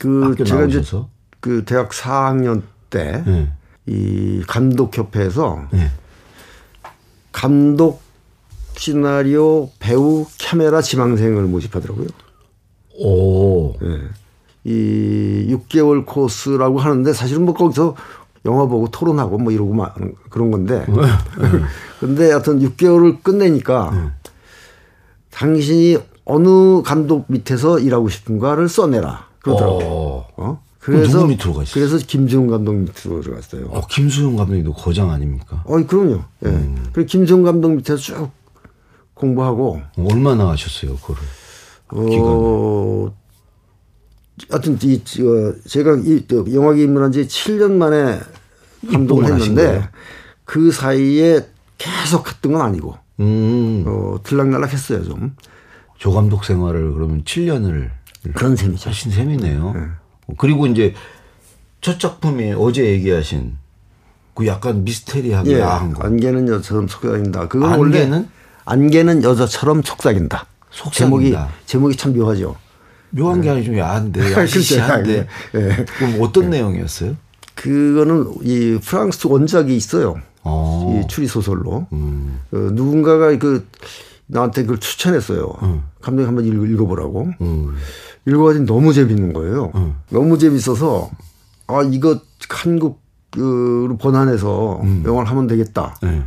그 0.00 0.34
제가 0.44 0.60
나오셔서? 0.62 0.98
이제 0.98 1.06
그 1.40 1.64
대학 1.64 1.90
4학년 1.90 2.62
때이 2.90 3.22
네. 3.86 4.42
감독협회에서 4.46 5.68
네. 5.72 5.90
감독 7.30 8.02
시나리오 8.76 9.70
배우 9.78 10.26
카메라 10.40 10.80
지망생을 10.82 11.44
모집하더라고요. 11.44 12.08
오. 12.98 13.74
네. 13.80 13.98
이 14.64 15.46
6개월 15.50 16.06
코스라고 16.06 16.78
하는데 16.78 17.12
사실은 17.12 17.44
뭐 17.44 17.54
거기서 17.54 17.96
영화 18.44 18.66
보고 18.66 18.88
토론하고 18.88 19.38
뭐 19.38 19.52
이러고 19.52 19.72
막 19.72 19.96
그런 20.30 20.50
건데. 20.50 20.84
네. 20.88 20.94
근데 22.00 22.30
하여튼 22.30 22.60
6개월을 22.60 23.22
끝내니까 23.22 23.90
네. 23.92 24.10
당신이 25.30 25.98
어느 26.24 26.82
감독 26.82 27.24
밑에서 27.28 27.78
일하고 27.78 28.08
싶은가를 28.08 28.68
써내라. 28.68 29.26
그러더라고요. 29.40 29.86
어. 29.86 30.26
어? 30.36 30.62
그래서 30.78 31.24
밑으로 31.24 31.54
가셨어요? 31.54 31.86
그래서 31.86 32.04
김수용 32.04 32.48
감독 32.48 32.74
밑으로 32.74 33.20
들어갔어요. 33.20 33.66
어, 33.70 33.86
김수용 33.86 34.36
감독님도 34.36 34.72
거장 34.72 35.10
아닙니까? 35.10 35.62
어, 35.64 35.80
그럼요. 35.86 36.22
예. 36.44 36.48
음. 36.48 36.86
그리고 36.92 37.06
김수용 37.06 37.44
감독 37.44 37.70
밑에서 37.70 37.96
쭉 37.96 38.30
공부하고 39.14 39.80
얼마나 39.96 40.48
하셨어요, 40.50 40.96
그거를? 40.96 41.22
어, 41.90 43.14
하여튼 44.50 44.78
이 44.82 44.96
어, 45.20 45.54
제가 45.66 45.96
이 46.04 46.24
영화계 46.54 46.82
입문한 46.82 47.12
지 47.12 47.26
7년 47.26 47.72
만에 47.72 48.20
감독을 48.90 49.24
했는데 49.26 49.88
그 50.44 50.70
사이에 50.70 51.46
계속 51.78 52.28
했던 52.28 52.52
건 52.52 52.62
아니고 52.62 52.96
음. 53.20 53.84
어, 53.86 54.18
들락날락 54.22 54.72
했어요, 54.72 55.04
좀. 55.04 55.36
조 55.98 56.12
감독 56.12 56.44
생활을 56.44 56.92
그러면 56.94 57.22
7년을 57.24 57.90
그런 58.34 58.56
셈이죠. 58.56 58.90
하신 58.90 59.12
셈이네요. 59.12 59.72
네. 59.74 59.80
그리고 60.36 60.66
이제 60.66 60.94
첫 61.80 61.98
작품이 62.00 62.54
어제 62.56 62.84
얘기하신 62.86 63.56
그 64.34 64.46
약간 64.46 64.84
미스테리하게 64.84 65.52
예, 65.52 65.60
야한 65.60 65.92
거. 65.92 66.04
안개는 66.04 66.48
여자처럼 66.48 66.88
속삭인다. 66.88 67.48
그건 67.48 67.72
안개는? 67.72 68.12
원래 68.12 68.28
안개는 68.64 69.22
여자처럼 69.22 69.82
속삭인다. 69.82 70.46
속삭인다. 70.70 70.92
제목이 70.98 71.36
제목이 71.66 71.96
참 71.96 72.14
묘하죠. 72.16 72.56
묘한 73.12 73.40
게 73.40 73.48
네. 73.48 73.50
아니고 73.52 73.66
좀 73.66 73.78
야한데 73.78 74.32
야시한데. 74.32 75.26
예. 75.54 75.84
그럼 75.98 76.18
어떤 76.20 76.44
네. 76.44 76.58
내용이었어요? 76.58 77.16
그거는 77.54 78.32
이 78.42 78.78
프랑스 78.82 79.26
원작이 79.26 79.76
있어요. 79.76 80.16
어. 80.42 81.00
이 81.04 81.08
추리 81.08 81.26
소설로 81.26 81.86
음. 81.92 82.40
어, 82.52 82.56
누군가가 82.56 83.36
그 83.38 83.66
나한테 84.26 84.62
그걸 84.62 84.78
추천했어요. 84.78 85.54
음. 85.62 85.82
감독님 86.00 86.28
한번 86.28 86.44
읽 86.46 86.80
어보라고. 86.80 87.28
음. 87.40 87.76
읽어가지고 88.26 88.66
너무 88.66 88.92
재밌는 88.92 89.32
거예요. 89.32 89.72
음. 89.74 89.96
너무 90.08 90.38
재밌어서 90.38 91.10
아 91.66 91.82
이거 91.90 92.20
한국으로 92.48 93.96
번안해서 93.98 94.80
음. 94.82 95.02
영화를 95.04 95.30
하면 95.30 95.46
되겠다. 95.46 95.96
네. 96.02 96.22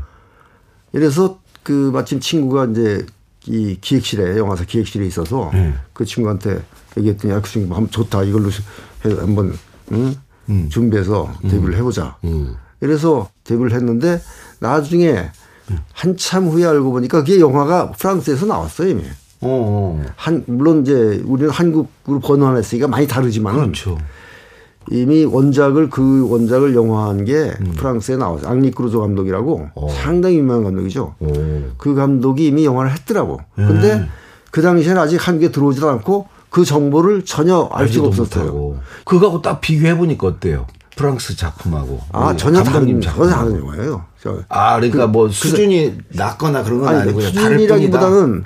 이래서 0.93 1.39
그 1.63 1.89
마침 1.93 2.19
친구가 2.19 2.65
이제 2.65 3.05
이 3.47 3.77
기획실에 3.79 4.37
영화사 4.37 4.63
기획실에 4.65 5.05
있어서 5.05 5.51
네. 5.53 5.73
그 5.93 6.05
친구한테 6.05 6.61
얘기했더니 6.97 7.33
야, 7.33 7.41
그 7.41 7.49
친구 7.49 7.73
한번 7.75 7.91
좋다 7.91 8.23
이걸로 8.23 8.49
해 8.49 9.13
한번 9.19 9.57
응? 9.91 10.15
음. 10.49 10.69
준비해서 10.69 11.31
데뷔를 11.43 11.75
해보자. 11.77 12.17
음. 12.23 12.55
이래서 12.81 13.29
데뷔를 13.43 13.73
했는데 13.73 14.21
나중에 14.59 15.29
한참 15.93 16.47
후에 16.47 16.65
알고 16.65 16.91
보니까 16.91 17.19
그게 17.23 17.39
영화가 17.39 17.91
프랑스에서 17.91 18.45
나왔어요 18.45 18.89
이미. 18.89 19.03
어, 19.41 19.99
어. 20.01 20.05
한 20.15 20.43
물론 20.47 20.81
이제 20.81 21.21
우리는 21.25 21.49
한국으로 21.49 22.19
번안했으니까 22.19 22.87
많이 22.87 23.07
다르지만은 23.07 23.59
그렇죠. 23.61 23.97
이미 24.91 25.25
원작을 25.25 25.89
그 25.89 26.29
원작을 26.29 26.75
영화한 26.75 27.25
게 27.25 27.53
음. 27.59 27.73
프랑스에 27.75 28.17
나왔어요. 28.17 28.49
앙리 28.49 28.71
크루조 28.71 29.01
감독이라고 29.01 29.69
어. 29.75 29.87
상당히 29.89 30.37
유명한 30.37 30.63
감독이죠. 30.63 31.15
오. 31.19 31.33
그 31.77 31.95
감독이 31.95 32.47
이미 32.47 32.65
영화를 32.65 32.91
했더라고. 32.91 33.39
예. 33.57 33.65
근데 33.65 34.07
그 34.51 34.61
당시에는 34.61 35.01
아직 35.01 35.27
한국에 35.27 35.51
들어오지도 35.51 35.89
않고 35.89 36.27
그 36.49 36.63
정보를 36.63 37.25
전혀 37.25 37.67
알 37.73 37.87
수가 37.87 38.07
없었어요. 38.07 38.79
그거하고 39.03 39.41
딱 39.41 39.59
비교해 39.59 39.97
보니까 39.97 40.27
어때요? 40.27 40.67
프랑스 40.95 41.35
작품하고 41.35 41.99
아 42.13 42.35
전혀 42.37 42.63
다른 42.63 43.01
작품. 43.01 43.27
전혀 43.27 43.35
다른 43.35 43.59
영화예요. 43.59 44.05
아 44.47 44.75
그러니까 44.77 45.05
그, 45.07 45.11
뭐 45.11 45.29
수준이 45.29 45.97
그, 46.09 46.17
낮거나 46.17 46.63
그런 46.63 46.79
건 46.79 46.95
아니, 46.95 47.11
고 47.11 47.19
수준이라기보다는 47.21 48.43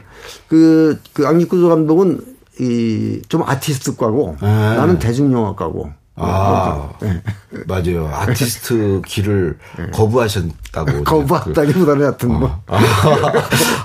그, 0.47 0.99
그 1.13 1.27
앙리쿠조 1.27 1.69
감독은 1.69 2.21
이 2.59 3.21
좀 3.29 3.43
아티스트과고 3.43 4.35
네. 4.41 4.47
나는 4.47 4.99
대중영화과고. 4.99 5.91
아, 6.19 6.89
네. 7.01 7.21
맞아요. 7.67 8.07
아티스트 8.13 9.01
길을 9.05 9.57
네. 9.77 9.87
거부하셨다고. 9.91 11.03
거부했다기보다는 11.03 12.05
하여튼 12.05 12.39
뭐. 12.39 12.61
아, 12.67 12.77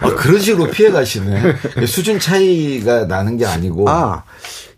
아, 0.01 0.15
그런 0.17 0.41
식으로 0.41 0.71
피해 0.71 0.91
가시네. 0.91 1.57
수준 1.87 2.19
차이가 2.19 3.07
나는 3.07 3.37
게 3.37 3.47
아니고. 3.47 3.89
아, 3.89 4.25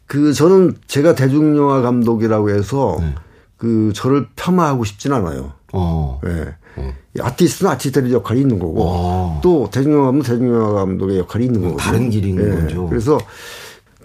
그 0.06 0.32
저는 0.32 0.76
제가 0.86 1.14
대중영화 1.14 1.80
감독이라고 1.82 2.50
해서 2.50 2.96
네. 3.00 3.14
그 3.56 3.92
저를 3.94 4.28
폄하하고 4.36 4.84
싶진 4.84 5.12
않아요. 5.12 5.52
어. 5.72 6.20
네. 6.22 6.54
어. 6.76 6.94
아티스트는 7.18 7.70
아티스트의 7.72 8.12
역할이 8.12 8.40
있는 8.40 8.58
거고 8.58 8.82
어. 8.82 9.40
또 9.42 9.68
대중영화 9.70 10.06
감독은 10.06 10.22
대중영화 10.22 10.72
감독의 10.74 11.18
역할이 11.18 11.46
있는 11.46 11.62
거고 11.62 11.76
다른 11.76 12.10
길인 12.10 12.36
네. 12.36 12.62
거죠. 12.62 12.86
그래서 12.88 13.18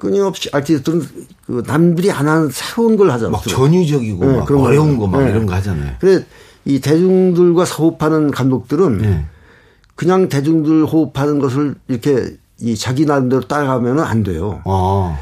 끊임없이 0.02 0.50
아티스트는 0.52 1.02
그 1.46 1.64
남들이 1.68 2.10
안 2.10 2.28
하는 2.28 2.50
새로운 2.50 2.98
걸 2.98 3.12
하잖아요. 3.12 3.32
막 3.32 3.44
전위적이고 3.48 4.26
네, 4.26 4.38
막 4.38 4.46
그런 4.46 4.64
어려운 4.64 4.98
거막 4.98 5.24
네. 5.24 5.30
이런 5.30 5.46
거 5.46 5.54
하잖아요. 5.54 5.98
그래 6.00 6.26
이 6.66 6.80
대중들과 6.80 7.66
호흡하는 7.66 8.32
감독들은 8.32 8.98
네. 8.98 9.26
그냥 9.94 10.28
대중들 10.28 10.86
호흡하는 10.86 11.38
것을 11.38 11.76
이렇게 11.88 12.36
이 12.60 12.76
자기 12.76 13.06
나름대로 13.06 13.44
따라가면은 13.44 14.04
안 14.04 14.24
돼요. 14.24 14.64
아. 14.66 15.20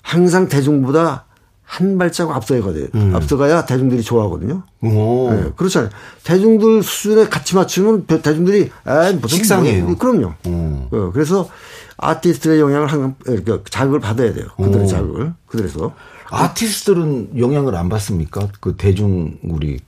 항상 0.00 0.48
대중보다 0.48 1.23
한 1.64 1.98
발자국 1.98 2.34
앞서가야 2.36 2.74
돼요. 2.74 2.88
음. 2.94 3.14
앞서가야 3.16 3.66
대중들이 3.66 4.02
좋아하거든요. 4.02 4.62
네, 4.80 5.50
그렇잖아요. 5.56 5.90
대중들 6.22 6.82
수준에 6.82 7.28
같이 7.28 7.56
맞추면 7.56 8.06
대중들이 8.06 8.70
에이, 8.86 9.14
무슨 9.20 9.36
식상해요. 9.38 9.84
뭐, 9.86 9.96
그럼요. 9.96 10.34
어, 10.44 11.10
그래서 11.12 11.48
아티스트의 11.96 12.60
영향을 12.60 12.88
항상 12.88 13.14
그러니까 13.24 13.58
자극을 13.70 14.00
받아야 14.00 14.32
돼요. 14.34 14.46
그들의 14.56 14.84
오. 14.84 14.86
자극을. 14.86 15.32
그래서 15.46 15.94
아티스트들은 16.30 17.38
영향을 17.38 17.74
안 17.76 17.88
받습니까? 17.88 18.48
그 18.60 18.74
대중 18.76 19.38
우리 19.42 19.78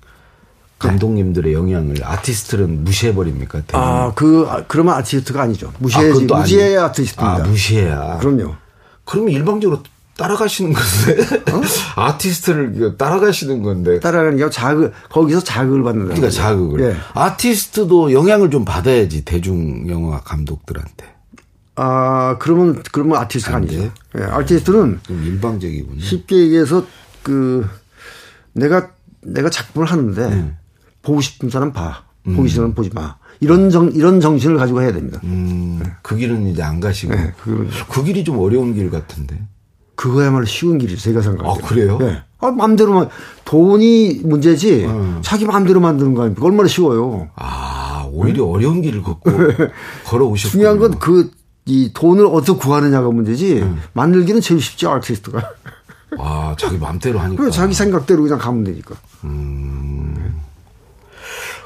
감독님들의 0.78 1.52
영향을 1.52 1.96
아티스트는 2.02 2.84
무시해 2.84 3.14
버립니까? 3.14 3.62
아, 3.72 4.12
그 4.14 4.46
그러면 4.68 4.94
아티스트가 4.94 5.42
아니죠. 5.42 5.72
무시해지 5.78 6.26
아, 6.32 6.38
무시해야 6.38 6.84
아티스트입니다. 6.86 7.44
아, 7.44 7.46
무시해야. 7.46 8.18
그럼요. 8.18 8.54
그러면 9.04 9.32
일방적으로 9.32 9.82
따라가시는 10.16 10.72
건데 10.72 11.52
어? 11.52 11.60
아티스트를 12.02 12.96
따라가시는 12.96 13.62
건데 13.62 14.00
따라가는 14.00 14.38
게 14.38 14.50
자극 14.50 14.92
거기서 15.10 15.40
자극을 15.40 15.82
받는 15.82 16.04
그러니까 16.06 16.30
자극을 16.30 16.80
예. 16.80 16.96
아티스트도 17.14 18.12
영향을 18.12 18.50
좀 18.50 18.64
받아야지 18.64 19.24
대중 19.24 19.88
영화 19.88 20.20
감독들한테 20.20 21.14
아 21.74 22.36
그러면 22.38 22.82
그러면 22.92 23.18
아티스트가 23.18 23.58
아니죠 23.58 23.92
예. 24.18 24.22
아티스트는 24.22 25.00
좀 25.02 25.24
일방적이군요 25.24 26.00
쉽게 26.00 26.36
얘기해서 26.36 26.86
그 27.22 27.68
내가 28.52 28.90
내가 29.20 29.50
작품을 29.50 29.86
하는데 29.86 30.22
음. 30.24 30.56
보고 31.02 31.20
싶은 31.20 31.50
사람 31.50 31.72
봐 31.72 32.04
음. 32.26 32.36
보기 32.36 32.48
싫으면 32.48 32.74
보지 32.74 32.90
마 32.94 33.16
이런 33.40 33.70
정 33.70 33.90
이런 33.92 34.20
정신을 34.20 34.56
가지고 34.56 34.82
해야 34.82 34.92
됩니다. 34.92 35.20
음, 35.24 35.78
네. 35.82 35.90
그 36.02 36.16
길은 36.16 36.46
이제 36.46 36.62
안 36.62 36.80
가시고 36.80 37.14
네, 37.14 37.34
그, 37.42 37.68
그 37.90 38.02
길이 38.02 38.24
좀 38.24 38.38
어려운 38.38 38.74
길 38.74 38.90
같은데. 38.90 39.38
그거야말로 39.96 40.44
쉬운 40.44 40.78
길이죠. 40.78 41.00
제가 41.00 41.22
생각할 41.22 41.58
때. 41.58 41.64
아, 41.64 41.68
그래요? 41.68 41.98
네. 41.98 42.22
아, 42.38 42.50
마음대로만, 42.50 43.08
돈이 43.44 44.20
문제지, 44.24 44.84
음. 44.84 45.18
자기 45.22 45.46
마음대로 45.46 45.80
만드는 45.80 46.14
거 46.14 46.22
아닙니까? 46.22 46.44
얼마나 46.44 46.68
쉬워요. 46.68 47.28
아, 47.34 48.06
오히려 48.12 48.44
네? 48.44 48.50
어려운 48.50 48.82
길을 48.82 49.02
걷고 49.02 49.30
걸어오셨고. 50.06 50.50
중요한 50.52 50.78
건 50.78 50.98
그, 50.98 51.30
이 51.64 51.90
돈을 51.94 52.26
어디서 52.26 52.58
구하느냐가 52.58 53.10
문제지, 53.10 53.62
음. 53.62 53.80
만들기는 53.94 54.40
제일 54.42 54.60
쉽죠, 54.60 54.90
아티스트가. 54.92 55.42
아, 56.18 56.54
자기 56.58 56.78
마음대로 56.78 57.18
하니까. 57.18 57.42
그래, 57.42 57.50
자기 57.50 57.74
생각대로 57.74 58.22
그냥 58.22 58.38
가면 58.38 58.64
되니까. 58.64 58.94
음. 59.24 60.40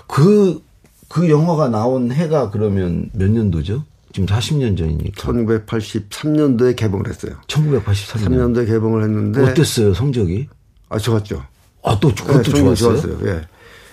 그, 0.06 0.62
그 1.08 1.28
영화가 1.28 1.68
나온 1.68 2.12
해가 2.12 2.50
그러면 2.50 3.10
몇 3.12 3.28
년도죠? 3.30 3.84
지금 4.12 4.26
40년 4.26 4.76
전이니까. 4.76 5.22
1983년도에 5.22 6.76
개봉을 6.76 7.08
했어요. 7.08 7.36
1983년. 7.46 8.26
3년 8.26 8.54
도에 8.54 8.66
개봉을 8.66 9.02
했는데. 9.04 9.42
어땠어요, 9.42 9.94
성적이? 9.94 10.48
아, 10.88 10.98
좋았죠. 10.98 11.44
아, 11.84 11.98
또, 12.00 12.12
그것도 12.14 12.42
네, 12.42 12.50
좋았어요? 12.60 13.00
좋았어요. 13.00 13.18
예. 13.28 13.42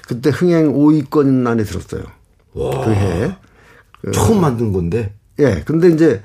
그때 0.08 0.30
흥행 0.30 0.74
5위권 0.74 1.46
안에 1.48 1.64
들었어요. 1.64 2.04
와. 2.54 2.86
그 2.86 2.92
해. 2.92 3.36
처음 4.14 4.42
만든 4.42 4.72
건데? 4.74 5.14
예. 5.40 5.62
근데 5.66 5.90
이제 5.90 6.22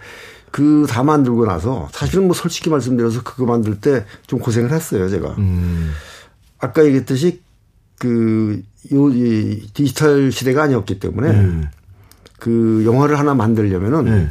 그 0.51 0.87
다 0.89 1.03
만들고 1.03 1.47
나서 1.47 1.89
사실은 1.93 2.25
뭐 2.27 2.35
솔직히 2.35 2.69
말씀드려서 2.71 3.23
그거 3.23 3.47
만들 3.47 3.81
때 3.81 4.05
좀 4.27 4.39
고생을 4.39 4.71
했어요, 4.71 5.09
제가. 5.09 5.31
음. 5.39 5.93
아까 6.59 6.85
얘기했듯이 6.85 7.41
그, 7.99 8.63
요, 8.93 9.09
이 9.11 9.67
디지털 9.75 10.31
시대가 10.33 10.65
아니었기 10.65 10.99
때문에 10.99 11.31
음. 11.31 11.65
그 12.43 12.83
영화를 12.85 13.21
하나 13.21 13.35
만들려면은 13.35 14.05
네. 14.05 14.29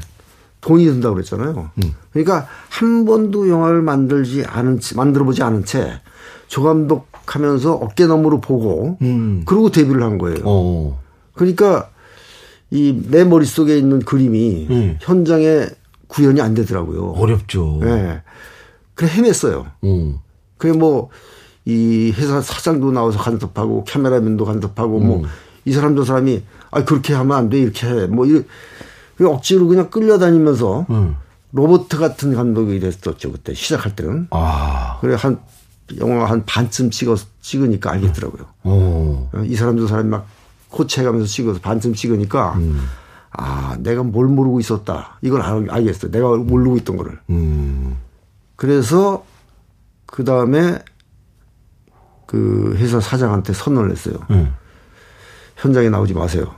돈이 0.60 0.84
든다고 0.84 1.16
그랬잖아요. 1.16 1.72
음. 1.82 1.94
그러니까 2.12 2.46
한 2.68 3.06
번도 3.06 3.48
영화를 3.48 3.82
만들지 3.82 4.44
않은 4.46 4.82
만들어 4.98 5.24
보지 5.24 5.42
않은 5.44 5.64
채 5.64 6.02
조감독 6.48 7.08
하면서 7.26 7.74
어깨 7.74 8.08
너머로 8.08 8.42
보고 8.42 8.98
음. 9.02 9.44
그러고 9.46 9.72
데뷔를 9.72 10.04
한 10.04 10.18
거예요. 10.18 10.40
어. 10.44 11.00
그러니까 11.36 11.90
이 12.70 12.94
내 13.10 13.24
머릿속에 13.24 13.78
있는 13.78 14.00
그림이 14.00 14.68
음. 14.70 14.98
현장에 15.00 15.68
구현이 16.08 16.42
안 16.42 16.54
되더라고요. 16.54 17.12
어렵죠. 17.12 17.80
예. 17.84 17.86
네. 17.86 18.22
그래 18.94 19.10
헤맸어요. 19.10 19.72
음. 19.86 20.18
그래 20.58 20.74
뭐 20.74 21.10
이 21.66 22.12
회사 22.18 22.42
사장도 22.42 22.92
나와서 22.92 23.20
간섭하고 23.20 23.86
카메라맨도 23.88 24.46
간섭하고 24.46 25.00
뭐이 25.00 25.24
음. 25.68 25.72
사람 25.72 25.96
저 25.96 26.04
사람이 26.04 26.42
아 26.72 26.84
그렇게 26.86 27.14
하면 27.14 27.38
안 27.38 27.50
돼 27.50 27.60
이렇게 27.60 27.88
해. 27.88 28.08
뭐 28.08 28.26
이렇게 28.26 28.48
억지로 29.22 29.68
그냥 29.68 29.90
끌려다니면서 29.90 30.86
음. 30.90 31.16
로버트 31.54 31.98
같은 31.98 32.34
감독이 32.34 32.80
됐었죠 32.80 33.32
그때 33.32 33.54
시작할 33.54 33.96
때는. 33.96 34.28
아. 34.32 34.98
그래 35.02 35.16
한 35.20 35.40
영화 36.00 36.26
한 36.26 36.46
반쯤 36.46 36.90
찍어 36.92 37.18
찍으니까 37.42 37.92
알겠더라고요. 37.92 38.46
오. 38.64 39.30
이 39.44 39.56
사람 39.56 39.78
저 39.78 39.88
사람이 39.88 40.10
막 40.10 40.28
코치해가면서 40.70 41.28
찍어서 41.28 41.60
반쯤 41.60 41.94
찍으니까 41.94 42.54
음. 42.54 42.88
아 43.32 43.76
내가 43.80 44.04
뭘 44.04 44.28
모르고 44.28 44.60
있었다 44.62 45.18
이걸 45.22 45.42
알, 45.42 45.70
알겠어. 45.70 46.10
내가 46.10 46.36
모르고 46.38 46.78
있던 46.78 46.96
거를. 46.96 47.20
음. 47.30 47.98
그래서 48.56 49.26
그 50.06 50.24
다음에 50.24 50.80
그 52.28 52.76
회사 52.78 53.02
사장한테 53.02 53.52
선언을 53.54 53.92
했어요. 53.92 54.16
음. 54.30 54.54
현장에 55.58 55.90
나오지 55.90 56.14
마세요. 56.14 56.56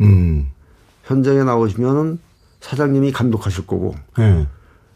음. 0.00 0.50
현장에 1.04 1.42
나오시면은 1.44 2.18
사장님이 2.60 3.12
감독하실 3.12 3.66
거고 3.66 3.94
네. 4.18 4.46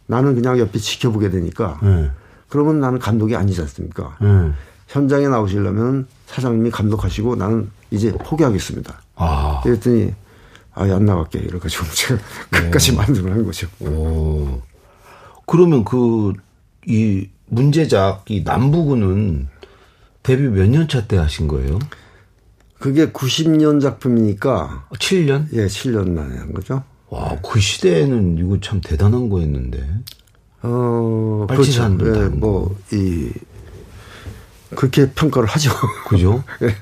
나는 0.06 0.34
그냥 0.34 0.58
옆에 0.58 0.78
지켜보게 0.78 1.30
되니까 1.30 1.78
네. 1.82 2.10
그러면 2.48 2.78
나는 2.80 2.98
감독이 2.98 3.34
아니지 3.36 3.60
않습니까? 3.62 4.16
네. 4.20 4.52
현장에 4.88 5.28
나오시려면 5.28 6.06
사장님이 6.26 6.70
감독하시고 6.70 7.36
나는 7.36 7.70
이제 7.90 8.12
포기하겠습니다. 8.12 9.00
아. 9.16 9.60
그랬더니 9.62 10.12
아예 10.74 10.92
안 10.92 11.04
나갈게 11.04 11.38
이래가지고 11.38 11.84
제가 11.94 12.20
끝까지 12.50 12.94
만들어낸 12.94 13.44
거죠. 13.44 13.66
오. 13.80 14.60
그러면 15.46 15.84
그 15.84 16.32
이 16.86 17.30
문제작 17.46 18.24
이 18.30 18.42
남부군은 18.44 19.48
데뷔 20.22 20.42
몇 20.48 20.68
년 20.68 20.86
차 20.86 21.06
때 21.08 21.16
하신 21.16 21.48
거예요? 21.48 21.78
그게 22.84 23.06
90년 23.12 23.80
작품이니까. 23.80 24.88
7년? 24.92 25.46
예, 25.54 25.64
7년 25.64 26.10
만에 26.10 26.36
한 26.36 26.52
거죠. 26.52 26.82
와, 27.08 27.34
그 27.42 27.58
시대에는 27.58 28.36
이거 28.36 28.60
참 28.60 28.82
대단한 28.82 29.30
거였는데. 29.30 29.88
어, 30.60 31.46
그렇죠. 31.48 31.82
예, 32.04 32.28
뭐, 32.28 32.76
이, 32.92 33.30
그렇게 34.76 35.10
평가를 35.12 35.48
하죠. 35.48 35.70
그죠? 36.06 36.44
예. 36.60 36.76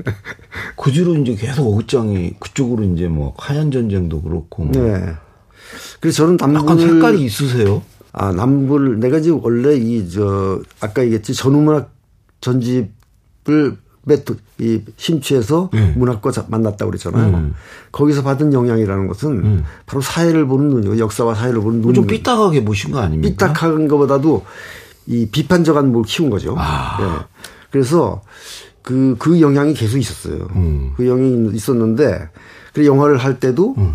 그 0.77 0.91
뒤로 0.91 1.15
이제 1.15 1.37
계속 1.37 1.73
어장이 1.73 2.35
그쪽으로 2.41 2.83
이제 2.83 3.07
뭐 3.07 3.33
하얀 3.39 3.71
전쟁도 3.71 4.23
그렇고. 4.23 4.65
뭐. 4.65 4.73
네. 4.73 5.15
그래서 6.01 6.25
저는 6.25 6.37
남불 6.37 6.61
약간 6.63 6.79
색깔이 6.81 7.25
있으세요? 7.25 7.81
아 8.11 8.33
남불 8.33 8.99
내가 8.99 9.21
지금 9.21 9.39
원래 9.41 9.77
이 9.77 10.11
저 10.11 10.61
아까 10.81 11.05
얘기했지 11.05 11.33
전후문학 11.33 11.95
전집을 12.41 13.77
메토 14.05 14.35
이 14.59 14.81
심취해서 14.97 15.71
네. 15.73 15.93
문학과 15.97 16.31
만났다고 16.49 16.91
그랬잖아요. 16.91 17.37
음. 17.37 17.55
거기서 17.93 18.23
받은 18.23 18.53
영향이라는 18.53 19.07
것은 19.07 19.31
음. 19.45 19.65
바로 19.87 20.01
사회를 20.01 20.47
보는 20.47 20.71
눈이고 20.71 20.99
역사와 20.99 21.35
사회를 21.35 21.61
보는 21.61 21.83
눈. 21.83 21.95
좀 21.95 22.07
삐딱하게 22.07 22.65
보신 22.65 22.91
거 22.91 22.99
아닙니까? 23.01 23.47
삐딱한 23.47 23.89
것보다도 23.89 24.45
이 25.07 25.29
비판적인 25.31 25.93
뭘 25.93 26.05
키운 26.05 26.31
거죠. 26.31 26.55
아. 26.59 26.99
네. 27.01 27.43
그래서 27.71 28.23
그, 28.83 29.17
그 29.19 29.41
영향이 29.41 29.75
계속 29.75 29.99
있었어요. 29.99 30.49
음. 30.57 30.93
그 30.97 31.07
영향이 31.07 31.51
있었는데, 31.55 32.29
그 32.75 32.85
영화를 32.85 33.17
할 33.17 33.39
때도, 33.39 33.75
음. 33.79 33.95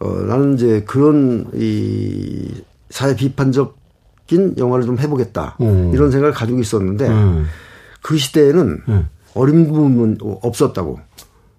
어, 0.00 0.10
나는 0.28 0.54
이제 0.54 0.84
그런 0.86 1.46
이 1.54 2.62
사회 2.90 3.14
비판적인 3.14 4.56
영화를 4.58 4.84
좀 4.84 4.98
해보겠다. 4.98 5.56
음. 5.60 5.92
이런 5.94 6.10
생각을 6.10 6.34
가지고 6.34 6.58
있었는데, 6.58 7.08
음. 7.08 7.46
그 8.02 8.18
시대에는 8.18 8.82
음. 8.88 9.08
부분은 9.66 10.18
없었다고. 10.42 11.00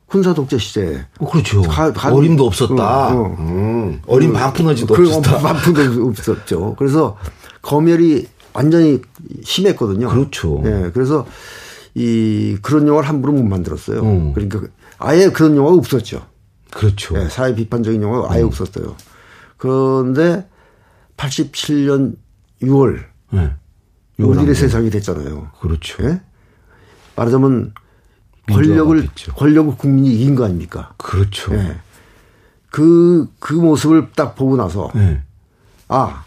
군사 0.07 0.33
독재 0.33 0.57
시대에. 0.57 1.05
어, 1.19 1.29
그렇죠. 1.29 1.61
가, 1.63 1.91
가, 1.91 2.13
어림도 2.13 2.45
없었다. 2.45 3.13
어, 3.13 3.23
어. 3.23 3.35
음. 3.39 4.01
반푼어지도 4.33 4.93
그, 4.93 5.07
없었다. 5.07 5.39
반푼도 5.39 6.07
없었죠. 6.07 6.75
그래서 6.77 7.17
검열이 7.61 8.27
완전히 8.53 9.01
심했거든요. 9.43 10.07
그렇죠. 10.09 10.61
예. 10.65 10.91
그래서 10.93 11.25
이 11.93 12.57
그런 12.61 12.87
영화를 12.87 13.07
함부로 13.09 13.33
못 13.33 13.43
만들었어요. 13.43 14.01
음. 14.01 14.33
그러니까 14.33 14.61
아예 14.97 15.29
그런 15.29 15.57
영화가 15.57 15.75
없었죠. 15.75 16.25
그렇죠. 16.71 17.17
예, 17.19 17.27
사회 17.29 17.53
비판적인 17.55 18.01
영화가 18.01 18.33
아예 18.33 18.41
음. 18.41 18.47
없었어요. 18.47 18.95
그런데 19.57 20.47
87년 21.17 22.15
6월 22.61 23.03
네. 23.31 23.51
우리의 24.17 24.55
세상이 24.55 24.89
됐잖아요. 24.89 25.49
그렇죠. 25.59 26.03
예? 26.03 26.21
말하자면 27.17 27.73
권력을 28.51 29.09
권력을 29.35 29.75
국민이 29.77 30.13
이긴 30.13 30.35
거 30.35 30.45
아닙니까? 30.45 30.93
그렇죠. 30.97 31.53
예. 31.55 31.77
그, 32.71 33.27
그 33.39 33.53
모습을 33.53 34.11
딱 34.15 34.35
보고 34.35 34.55
나서, 34.55 34.91
네. 34.93 35.21
아, 35.87 36.23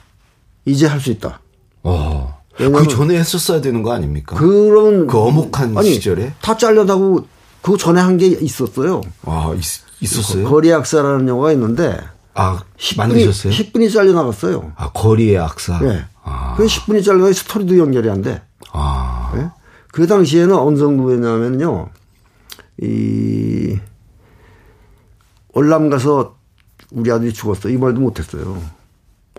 이제 0.64 0.87
할 0.87 1.00
수 1.00 1.11
있다. 1.11 1.40
어. 1.83 2.40
그 2.57 2.88
전에 2.88 3.16
했었어야 3.18 3.61
되는 3.62 3.83
거 3.83 3.92
아닙니까? 3.92 4.37
그런. 4.37 5.07
그 5.07 5.16
어목한 5.18 5.79
아니, 5.79 5.94
시절에? 5.94 6.35
다 6.42 6.57
잘려나고 6.57 7.26
그 7.62 7.76
전에 7.79 8.00
한 8.00 8.18
게 8.18 8.26
있었어요. 8.26 9.00
아, 9.24 9.55
있, 10.03 10.18
었어요 10.18 10.48
거리 10.48 10.72
악사라는 10.72 11.26
영화가 11.29 11.53
있는데. 11.53 11.98
아, 12.35 12.62
10분이, 12.76 12.96
만드셨어요? 12.98 13.53
10분이 13.53 13.92
잘려나갔어요. 13.92 14.72
아, 14.76 14.90
거리의 14.92 15.38
악사? 15.38 15.79
네. 15.81 16.05
아. 16.22 16.55
그 16.57 16.66
10분이 16.66 17.03
잘려나가 17.05 17.33
스토리도 17.33 17.79
연결이 17.79 18.11
안 18.11 18.20
돼. 18.22 18.42
아. 18.72 19.33
네? 19.35 19.48
그 19.92 20.07
당시에는 20.07 20.55
어느 20.57 20.76
정도였냐면요. 20.76 21.88
이, 22.83 23.79
월남 25.53 25.90
가서 25.90 26.37
우리 26.92 27.11
아들이 27.11 27.33
죽었어. 27.33 27.68
이 27.68 27.76
말도 27.76 28.00
못했어요. 28.00 28.62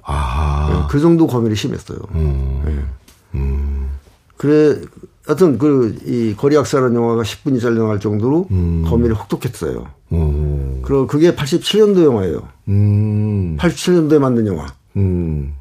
아. 0.03 0.69
네, 0.71 0.87
그 0.89 0.99
정도 0.99 1.27
검열이 1.27 1.55
심했어요. 1.55 1.99
음. 2.15 2.61
네. 2.65 3.39
음. 3.39 3.89
그래, 4.37 4.81
하여튼 5.25 5.57
그, 5.57 5.97
이 6.05 6.35
거리학사라는 6.35 6.95
영화가 6.95 7.23
10분이 7.23 7.61
잘려나갈 7.61 7.99
정도로 7.99 8.47
음. 8.51 8.83
검열이 8.87 9.13
혹독했어요. 9.13 9.87
음. 10.13 10.81
그리고 10.83 11.07
그게 11.07 11.33
87년도 11.35 12.03
영화예요. 12.03 12.47
음. 12.67 13.57
87년도에 13.57 14.19
만든 14.19 14.47
영화. 14.47 14.67
음. 14.97 15.55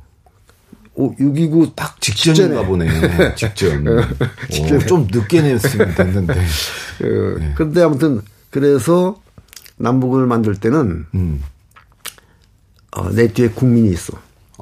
오, 1.00 1.14
6.29 1.16 1.74
딱 1.74 1.98
직전인가 2.00 2.66
보네. 2.66 2.86
직전. 3.34 3.84
직전. 4.50 4.76
오, 4.76 4.86
좀 4.86 5.08
늦게 5.10 5.40
냈으면 5.40 5.94
됐는데. 5.94 6.34
그, 6.98 7.36
네. 7.40 7.54
근데 7.56 7.82
아무튼 7.82 8.20
그래서 8.50 9.18
남북을 9.78 10.26
만들 10.26 10.56
때는 10.56 11.06
음. 11.14 11.42
어, 12.92 13.10
내 13.10 13.28
뒤에 13.28 13.48
국민이 13.48 13.90
있어. 13.90 14.12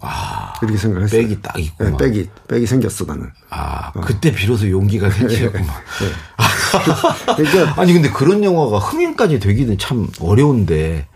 아, 0.00 0.52
그렇게 0.60 0.78
생각했어요. 0.78 1.22
백이 1.22 1.42
딱 1.42 1.58
있고. 1.58 1.84
네, 1.84 1.96
백이, 1.98 2.28
백이 2.46 2.66
생겼어, 2.66 3.04
나는. 3.06 3.30
아, 3.50 3.90
어. 3.96 4.00
그때 4.02 4.30
비로소 4.32 4.70
용기가 4.70 5.10
생기었구만. 5.10 5.66
네. 5.66 7.34
그러니까. 7.36 7.80
아니, 7.80 7.92
근데 7.94 8.08
그런 8.08 8.44
영화가 8.44 8.78
흥행까지 8.78 9.40
되기는 9.40 9.76
참 9.78 10.06
어려운데. 10.20 11.08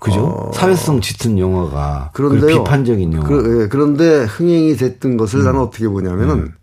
그죠? 0.00 0.24
어. 0.24 0.50
사회성 0.54 1.00
짙은 1.00 1.38
영화가. 1.38 2.10
그런데 2.14 2.46
비판적인 2.48 3.12
영화. 3.12 3.28
그, 3.28 3.62
예, 3.62 3.68
그런데 3.68 4.24
흥행이 4.24 4.76
됐던 4.76 5.16
것을 5.18 5.40
음. 5.40 5.44
나는 5.44 5.60
어떻게 5.60 5.86
보냐면은 5.88 6.34
음. 6.36 6.54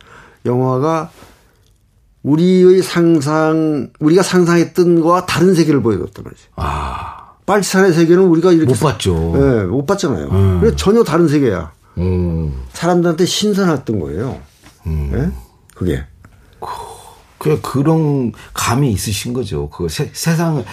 영화가 0.46 1.12
우리의 2.24 2.82
상상, 2.82 3.92
우리가 4.00 4.24
상상했던 4.24 5.02
거와 5.02 5.26
다른 5.28 5.54
세계를 5.54 5.82
보여줬단 5.82 6.26
말이지. 6.26 6.44
아. 6.58 7.36
빨치산의 7.46 7.94
세계는 7.94 8.24
우리가 8.24 8.52
이렇게. 8.52 8.66
못 8.74 8.80
봤죠. 8.80 9.14
네, 9.36 9.64
못 9.64 9.86
봤잖아요. 9.86 10.28
음. 10.30 10.60
그래 10.60 10.76
전혀 10.76 11.04
다른 11.04 11.28
세계야. 11.28 11.72
음. 12.00 12.54
사람들한테 12.74 13.26
신선했던 13.26 14.00
거예요. 14.00 14.42
음. 14.88 15.10
네? 15.14 15.32
그게. 15.76 16.04
그, 17.38 17.62
그런 17.62 18.34
감이 18.54 18.92
있으신 18.92 19.32
거죠. 19.32 19.70
그 19.70 19.88
세, 19.90 20.10
세상을 20.12 20.66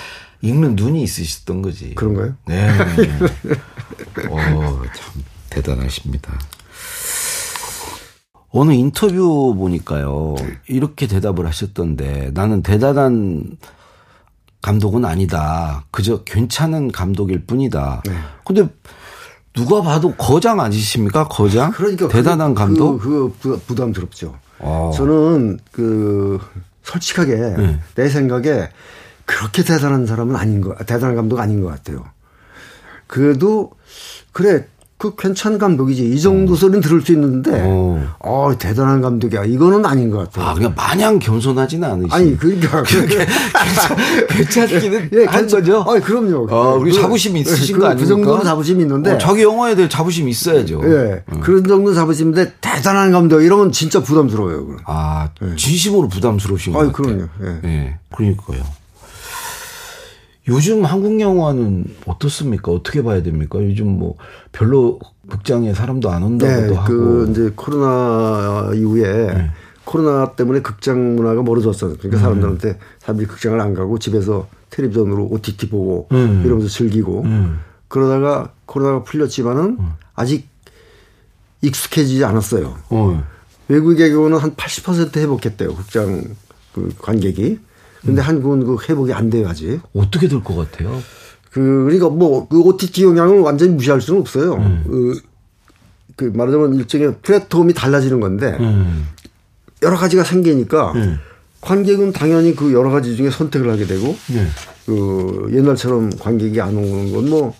읽는 0.45 0.77
눈이 0.77 1.03
있으셨던 1.03 1.63
거지. 1.63 1.95
그런가요? 1.95 2.35
네. 2.47 2.69
어, 4.31 4.83
참 4.95 5.25
대단하십니다. 5.49 6.39
어느 8.51 8.73
인터뷰 8.73 9.55
보니까요. 9.57 10.35
이렇게 10.69 11.07
대답을 11.07 11.47
하셨던데 11.47 12.31
나는 12.35 12.63
대단한 12.63 13.57
감독은 14.61 15.07
아니다. 15.07 15.87
그저 15.91 16.23
괜찮은 16.25 16.93
감독일 16.93 17.47
뿐이다. 17.47 18.03
네. 18.05 18.13
근데 18.45 18.69
누가 19.55 19.81
봐도 19.81 20.15
거장 20.15 20.61
아니십니까? 20.61 21.27
거장? 21.29 21.73
그러니까 21.73 22.09
대단한 22.09 22.55
그, 22.55 22.61
감독? 22.61 22.99
그, 22.99 23.35
그 23.41 23.59
부담스럽죠. 23.67 24.39
어. 24.59 24.93
저는 24.95 25.59
그 25.73 26.39
솔직하게 26.83 27.35
네. 27.35 27.81
내 27.95 28.09
생각에 28.09 28.69
그렇게 29.25 29.63
대단한 29.65 30.07
사람은 30.07 30.37
아닌 30.37 30.61
거, 30.61 30.75
대단한 30.77 31.17
감독 31.17 31.39
아닌 31.39 31.63
것 31.63 31.69
같아요. 31.69 32.05
그래도 33.07 33.71
그래 34.33 34.67
그 34.97 35.15
괜찮은 35.17 35.59
감독이지. 35.59 36.09
이 36.15 36.21
정도 36.21 36.55
어. 36.55 36.57
소리는 36.57 36.81
들을 36.81 37.03
수 37.03 37.13
있는데, 37.13 37.51
어. 37.63 38.15
어, 38.21 38.53
대단한 38.59 39.03
감독이야. 39.03 39.45
이거는 39.45 39.85
아닌 39.85 40.11
것 40.11 40.19
같아요. 40.19 40.47
아, 40.47 40.55
그냥 40.55 40.73
마냥 40.75 41.19
겸손하지는 41.19 41.87
않으시 41.87 42.15
아니, 42.15 42.39
그러니까. 42.39 42.83
괜찮기는 44.31 45.11
예, 45.13 45.25
한 45.25 45.47
거죠? 45.47 45.83
아 45.87 45.99
그럼요. 46.01 46.49
아, 46.51 46.75
우리 46.75 46.93
그, 46.93 47.01
자부심이 47.01 47.41
있으신 47.41 47.75
그, 47.75 47.81
거 47.83 47.87
아닙니까? 47.89 48.03
그 48.03 48.09
정도는 48.09 48.45
자부심이 48.45 48.83
있는데. 48.83 49.13
어, 49.13 49.19
자기 49.19 49.43
영화에 49.43 49.75
대해 49.75 49.89
자부심이 49.89 50.31
있어야죠. 50.31 50.81
예. 50.85 51.23
어. 51.27 51.41
그런 51.41 51.65
정도 51.65 51.93
자부심인데, 51.93 52.55
대단한 52.63 53.11
감독, 53.13 53.43
이러면 53.43 53.73
진짜 53.73 54.01
부담스러워요. 54.01 54.65
그럼. 54.65 54.79
아, 54.87 55.29
예. 55.43 55.57
진심으로 55.57 56.09
부담스러우신 56.09 56.73
거 56.73 56.79
같아요. 56.79 56.93
그럼요. 56.93 57.29
예. 57.43 57.61
예. 57.69 57.99
그러니까요. 58.15 58.63
요즘 60.49 60.85
한국 60.85 61.21
영화는 61.21 61.87
어떻습니까? 62.07 62.71
어떻게 62.71 63.03
봐야 63.03 63.23
됩니까? 63.23 63.63
요즘 63.63 63.89
뭐 63.99 64.17
별로 64.53 64.99
극장에 65.29 65.73
사람도 65.73 66.11
안 66.11 66.23
온다고도 66.23 66.67
네, 66.67 66.75
하고. 66.75 66.87
그 66.87 67.29
이제 67.31 67.53
코로나 67.57 68.71
이후에 68.75 69.33
네. 69.33 69.51
코로나 69.85 70.33
때문에 70.33 70.61
극장 70.61 71.17
문화가 71.17 71.43
멀어졌어요. 71.43 71.97
그러니까 71.97 72.19
음. 72.19 72.21
사람들한테 72.21 72.79
사람들이 72.99 73.27
극장을 73.27 73.59
안 73.59 73.75
가고 73.75 73.99
집에서 73.99 74.49
텔레비전으로 74.71 75.29
OTT 75.31 75.71
보고 75.71 76.09
음. 76.13 76.43
이러면서 76.45 76.69
즐기고 76.69 77.23
음. 77.23 77.61
그러다가 77.89 78.53
코로나가 78.67 79.03
풀렸지만은 79.03 79.77
음. 79.79 79.93
아직 80.15 80.49
익숙해지지 81.63 82.25
않았어요. 82.25 82.77
어. 82.91 83.25
외국의 83.69 84.11
경우는 84.11 84.39
한 84.39 84.55
80% 84.55 85.17
회복했대요. 85.17 85.75
극장 85.75 86.23
그 86.75 86.93
관객이. 86.99 87.61
근데 88.05 88.21
음. 88.21 88.27
한국은 88.27 88.65
그 88.65 88.77
회복이 88.89 89.13
안 89.13 89.31
돼요 89.31 89.49
아직. 89.49 89.81
어떻게 89.95 90.29
될 90.29 90.43
것 90.43 90.55
같아요? 90.57 91.01
그 91.51 91.61
그러니까 91.85 92.09
뭐그 92.09 92.61
OTT 92.63 93.05
영향을 93.05 93.41
완전히 93.41 93.73
무시할 93.75 94.01
수는 94.01 94.21
없어요. 94.21 94.55
음. 94.55 94.83
그, 94.87 95.21
그 96.17 96.25
말하자면 96.35 96.75
일종의 96.75 97.17
플랫폼이 97.23 97.75
달라지는 97.75 98.21
건데 98.21 98.57
음. 98.61 99.09
여러 99.83 99.97
가지가 99.97 100.25
생기니까 100.25 100.93
음. 100.93 101.19
관객은 101.61 102.13
당연히 102.13 102.55
그 102.55 102.73
여러 102.73 102.91
가지 102.91 103.17
중에 103.17 103.31
선택을 103.31 103.71
하게 103.71 103.87
되고 103.87 104.17
네. 104.29 104.47
그 104.87 105.49
옛날처럼 105.53 106.11
관객이 106.19 106.61
안 106.61 106.77
오는 106.77 107.13
건 107.13 107.29
뭐 107.29 107.55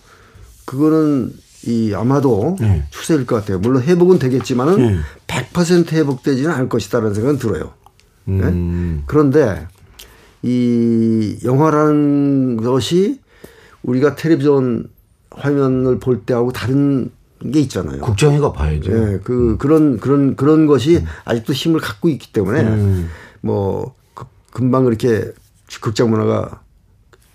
그거는 0.65 1.31
이 1.67 1.93
아마도 1.95 2.55
네. 2.59 2.83
추세일 2.91 3.25
것 3.25 3.35
같아요. 3.37 3.59
물론 3.59 3.81
회복은 3.81 4.19
되겠지만은 4.19 4.77
네. 4.77 4.99
100% 5.27 5.91
회복되지는 5.93 6.51
않을 6.51 6.69
것이다라는 6.69 7.13
생각은 7.13 7.39
들어요. 7.39 7.73
네? 8.25 8.43
음. 8.43 9.03
그런데 9.05 9.67
이 10.43 11.37
영화라는 11.43 12.57
것이 12.57 13.19
우리가 13.83 14.15
텔레비전 14.15 14.89
화면을 15.31 15.99
볼 15.99 16.21
때하고 16.21 16.51
다른 16.51 17.11
게 17.51 17.59
있잖아요. 17.61 18.01
국장회가 18.01 18.51
봐야죠. 18.53 18.91
네, 18.91 19.19
그 19.23 19.51
음. 19.51 19.57
그런 19.57 19.99
그런 19.99 20.35
그런 20.35 20.65
것이 20.65 20.97
음. 20.97 21.05
아직도 21.25 21.53
힘을 21.53 21.79
갖고 21.79 22.09
있기 22.09 22.31
때문에 22.31 22.61
음. 22.61 23.09
뭐 23.41 23.93
그, 24.13 24.25
금방 24.51 24.85
그렇게 24.85 25.31
극장 25.81 26.09
문화가 26.09 26.61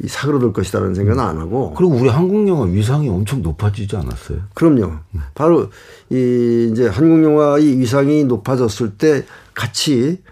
사그러들 0.06 0.52
것이다라는 0.52 0.94
생각은 0.94 1.22
안 1.22 1.38
하고. 1.38 1.74
그리고 1.74 1.94
우리 1.94 2.08
한국 2.08 2.48
영화 2.48 2.64
위상이 2.64 3.08
엄청 3.08 3.42
높아지지 3.42 3.96
않았어요? 3.96 4.38
그럼요. 4.54 4.94
바로 5.34 5.70
이 6.10 6.70
이제 6.72 6.88
한국 6.88 7.22
영화의 7.22 7.78
위상이 7.78 8.24
높아졌을 8.24 8.92
때 8.92 9.24
같이 9.52 10.22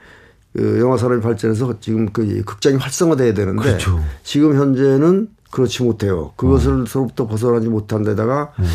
그 0.58 0.80
영화 0.80 0.96
산업이 0.96 1.22
발전해서 1.22 1.78
지금 1.80 2.08
그 2.08 2.42
극장이 2.42 2.76
활성화돼야 2.78 3.32
되는데 3.32 3.62
그렇죠. 3.62 4.00
지금 4.24 4.56
현재는 4.56 5.28
그렇지 5.52 5.84
못해요. 5.84 6.32
그것을서부터 6.36 7.28
벗어나지 7.28 7.68
못한 7.68 8.02
데다가 8.02 8.52
음. 8.58 8.66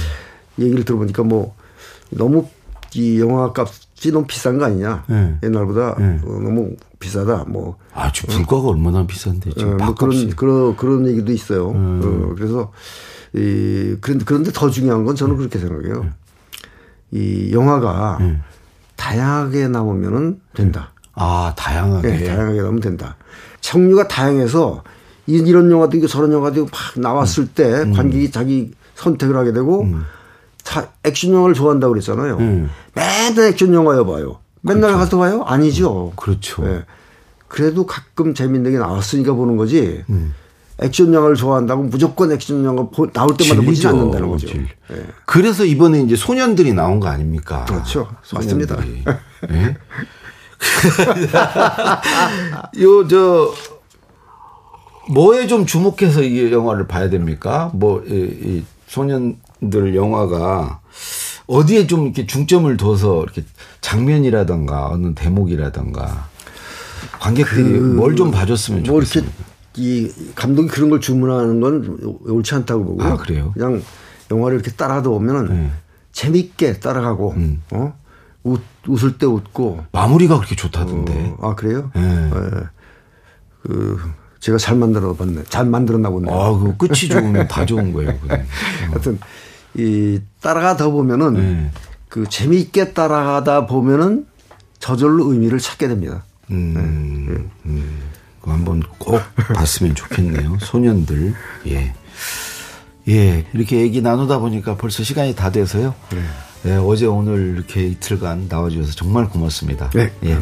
얘기를 0.59 0.85
들어보니까 0.85 1.23
뭐 1.23 1.55
너무 2.09 2.47
이 2.95 3.19
영화 3.19 3.51
값이 3.55 4.13
너무 4.13 4.25
비싼 4.27 4.57
거 4.57 4.65
아니냐. 4.65 5.03
네. 5.07 5.37
옛날보다 5.43 5.95
네. 5.99 6.21
어, 6.23 6.39
너무 6.39 6.73
비싸다. 6.99 7.43
뭐 7.49 7.77
아, 7.93 8.09
지금 8.13 8.35
물가가 8.37 8.69
얼마나 8.69 9.05
비싼데 9.05 9.49
어, 9.49 9.53
지금 9.53 9.77
뭐 9.77 9.93
밥값이. 9.93 10.35
그런 10.35 10.35
그런 10.37 10.77
그런 10.77 11.07
얘기도 11.07 11.33
있어요. 11.33 11.71
음. 11.71 12.01
어, 12.01 12.35
그래서 12.35 12.71
이 13.33 13.97
그런데 13.99 14.23
그런데 14.23 14.51
더 14.53 14.69
중요한 14.69 15.03
건 15.03 15.17
저는 15.17 15.35
그렇게 15.35 15.59
생각해요. 15.59 16.07
이 17.11 17.51
영화가 17.51 18.19
음. 18.21 18.41
다양하게 18.95 19.67
나오면은 19.67 20.39
된다. 20.55 20.92
아, 21.15 21.53
다양하게. 21.55 22.07
네, 22.09 22.23
다양하게 22.25 22.61
나오면 22.61 22.79
된다. 22.81 23.15
청류가 23.61 24.07
다양해서 24.07 24.83
이- 25.27 25.37
이런 25.37 25.69
영화도 25.71 25.95
있고 25.97 26.07
저런 26.07 26.31
영화도 26.33 26.61
있고 26.61 26.69
막 26.71 27.01
나왔을 27.01 27.47
때 27.47 27.89
관객이 27.93 28.31
자기 28.31 28.71
선택을 28.95 29.35
하게 29.37 29.53
되고 29.53 29.87
다 30.63 30.87
액션 31.03 31.33
영화를 31.33 31.53
좋아한다고 31.53 31.93
그랬잖아요. 31.93 32.37
음. 32.37 32.69
맨날 32.93 33.47
액션 33.49 33.73
영화 33.73 33.95
여 33.95 34.05
봐요. 34.05 34.39
맨날 34.61 34.93
가서 34.93 35.17
봐요? 35.17 35.43
아니죠. 35.45 36.13
그렇죠. 36.15 36.65
예. 36.67 36.83
그래도 37.47 37.85
가끔 37.85 38.33
재밌는 38.33 38.71
게 38.71 38.77
나왔으니까 38.77 39.33
보는 39.33 39.57
거지. 39.57 40.03
액션 40.79 41.13
영화를 41.13 41.35
좋아한다고 41.35 41.83
무조건 41.83 42.31
액션 42.31 42.65
영화 42.65 42.83
보- 42.89 43.11
나올 43.11 43.37
때마다 43.37 43.61
보지 43.61 43.87
않는다는 43.87 44.27
거죠. 44.29 44.47
질. 44.47 44.67
예. 44.91 45.05
그래서 45.25 45.63
이번에 45.63 46.01
이제 46.01 46.15
소년들이 46.15 46.73
나온 46.73 46.99
거 46.99 47.07
아닙니까? 47.07 47.63
그렇죠. 47.65 48.09
맞습니다. 48.33 48.75
소년들이. 48.75 49.03
예? 49.51 49.77
요, 52.81 53.07
저, 53.07 53.53
뭐에 55.11 55.47
좀 55.47 55.65
주목해서 55.65 56.23
이 56.23 56.51
영화를 56.51 56.87
봐야 56.87 57.09
됩니까? 57.09 57.71
뭐, 57.73 58.03
이, 58.05 58.13
이 58.13 58.63
소년들 58.87 59.95
영화가 59.95 60.81
어디에 61.47 61.87
좀 61.87 62.05
이렇게 62.05 62.25
중점을 62.25 62.75
둬서 62.77 63.23
이렇게 63.23 63.43
장면이라던가 63.81 64.89
어느 64.89 65.13
대목이라던가 65.13 66.29
관객들이 67.19 67.79
뭘좀 67.79 68.31
봐줬으면 68.31 68.83
뭐 68.83 69.01
좋겠습니다. 69.01 69.33
이 69.75 70.09
감독이 70.35 70.67
그런 70.67 70.89
걸 70.89 71.01
주문하는 71.01 71.59
건 71.59 72.19
옳지 72.25 72.55
않다고 72.55 72.85
보고요. 72.85 73.07
아, 73.07 73.17
그래요? 73.17 73.51
그냥 73.53 73.81
영화를 74.31 74.59
이렇게 74.59 74.71
따라다 74.71 75.09
보면은 75.09 75.49
네. 75.49 75.71
재밌게 76.11 76.79
따라가고 76.79 77.31
음. 77.31 77.61
어? 77.71 77.93
웃, 78.43 78.61
웃을 78.87 79.17
때 79.17 79.25
웃고 79.25 79.85
마무리가 79.91 80.37
그렇게 80.37 80.55
좋다던데. 80.55 81.35
어, 81.39 81.49
아 81.49 81.55
그래요? 81.55 81.91
네. 81.95 82.01
예. 82.01 82.29
그 83.63 83.99
제가 84.39 84.57
잘 84.57 84.75
만들어 84.75 85.13
봤네. 85.15 85.43
잘 85.47 85.65
만들었나 85.65 86.09
보네. 86.09 86.31
아, 86.31 86.51
그 86.51 86.75
끝이 86.77 87.09
좋으면 87.09 87.47
다 87.47 87.65
좋은 87.65 87.93
거예요. 87.93 88.19
그건. 88.19 88.45
하여튼 88.91 89.19
이 89.75 90.19
따라가다 90.41 90.89
보면은 90.89 91.33
네. 91.33 91.71
그 92.09 92.27
재미있게 92.27 92.93
따라가다 92.93 93.65
보면은 93.65 94.27
저절로 94.79 95.31
의미를 95.31 95.59
찾게 95.59 95.87
됩니다. 95.87 96.25
음, 96.51 97.49
음. 97.65 97.99
그거 98.41 98.51
한번 98.51 98.83
꼭 98.97 99.21
봤으면 99.55 99.95
좋겠네요. 99.95 100.57
소년들. 100.59 101.33
예. 101.67 101.93
예. 103.07 103.45
이렇게 103.53 103.79
얘기 103.79 104.01
나누다 104.01 104.39
보니까 104.39 104.75
벌써 104.75 105.03
시간이 105.03 105.35
다 105.35 105.51
돼서요. 105.51 105.95
예, 106.65 106.73
어제 106.75 107.05
오늘 107.05 107.55
이렇게 107.55 107.87
이틀간 107.87 108.47
나와주셔서 108.49 108.93
정말 108.93 109.27
고맙습니다. 109.29 109.89
네. 109.91 110.11
예. 110.23 110.37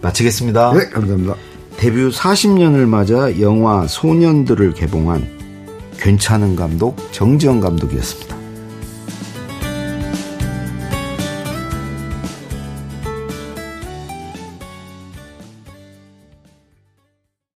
마치겠습니다. 0.00 0.72
네, 0.72 0.88
감사합니다. 0.90 1.34
데뷔 1.76 2.08
40년을 2.08 2.86
맞아 2.86 3.40
영화 3.40 3.86
소년들을 3.86 4.74
개봉한 4.74 5.26
괜찮은 5.98 6.54
감독 6.54 6.96
정지영 7.12 7.60
감독이었습니다. 7.60 8.43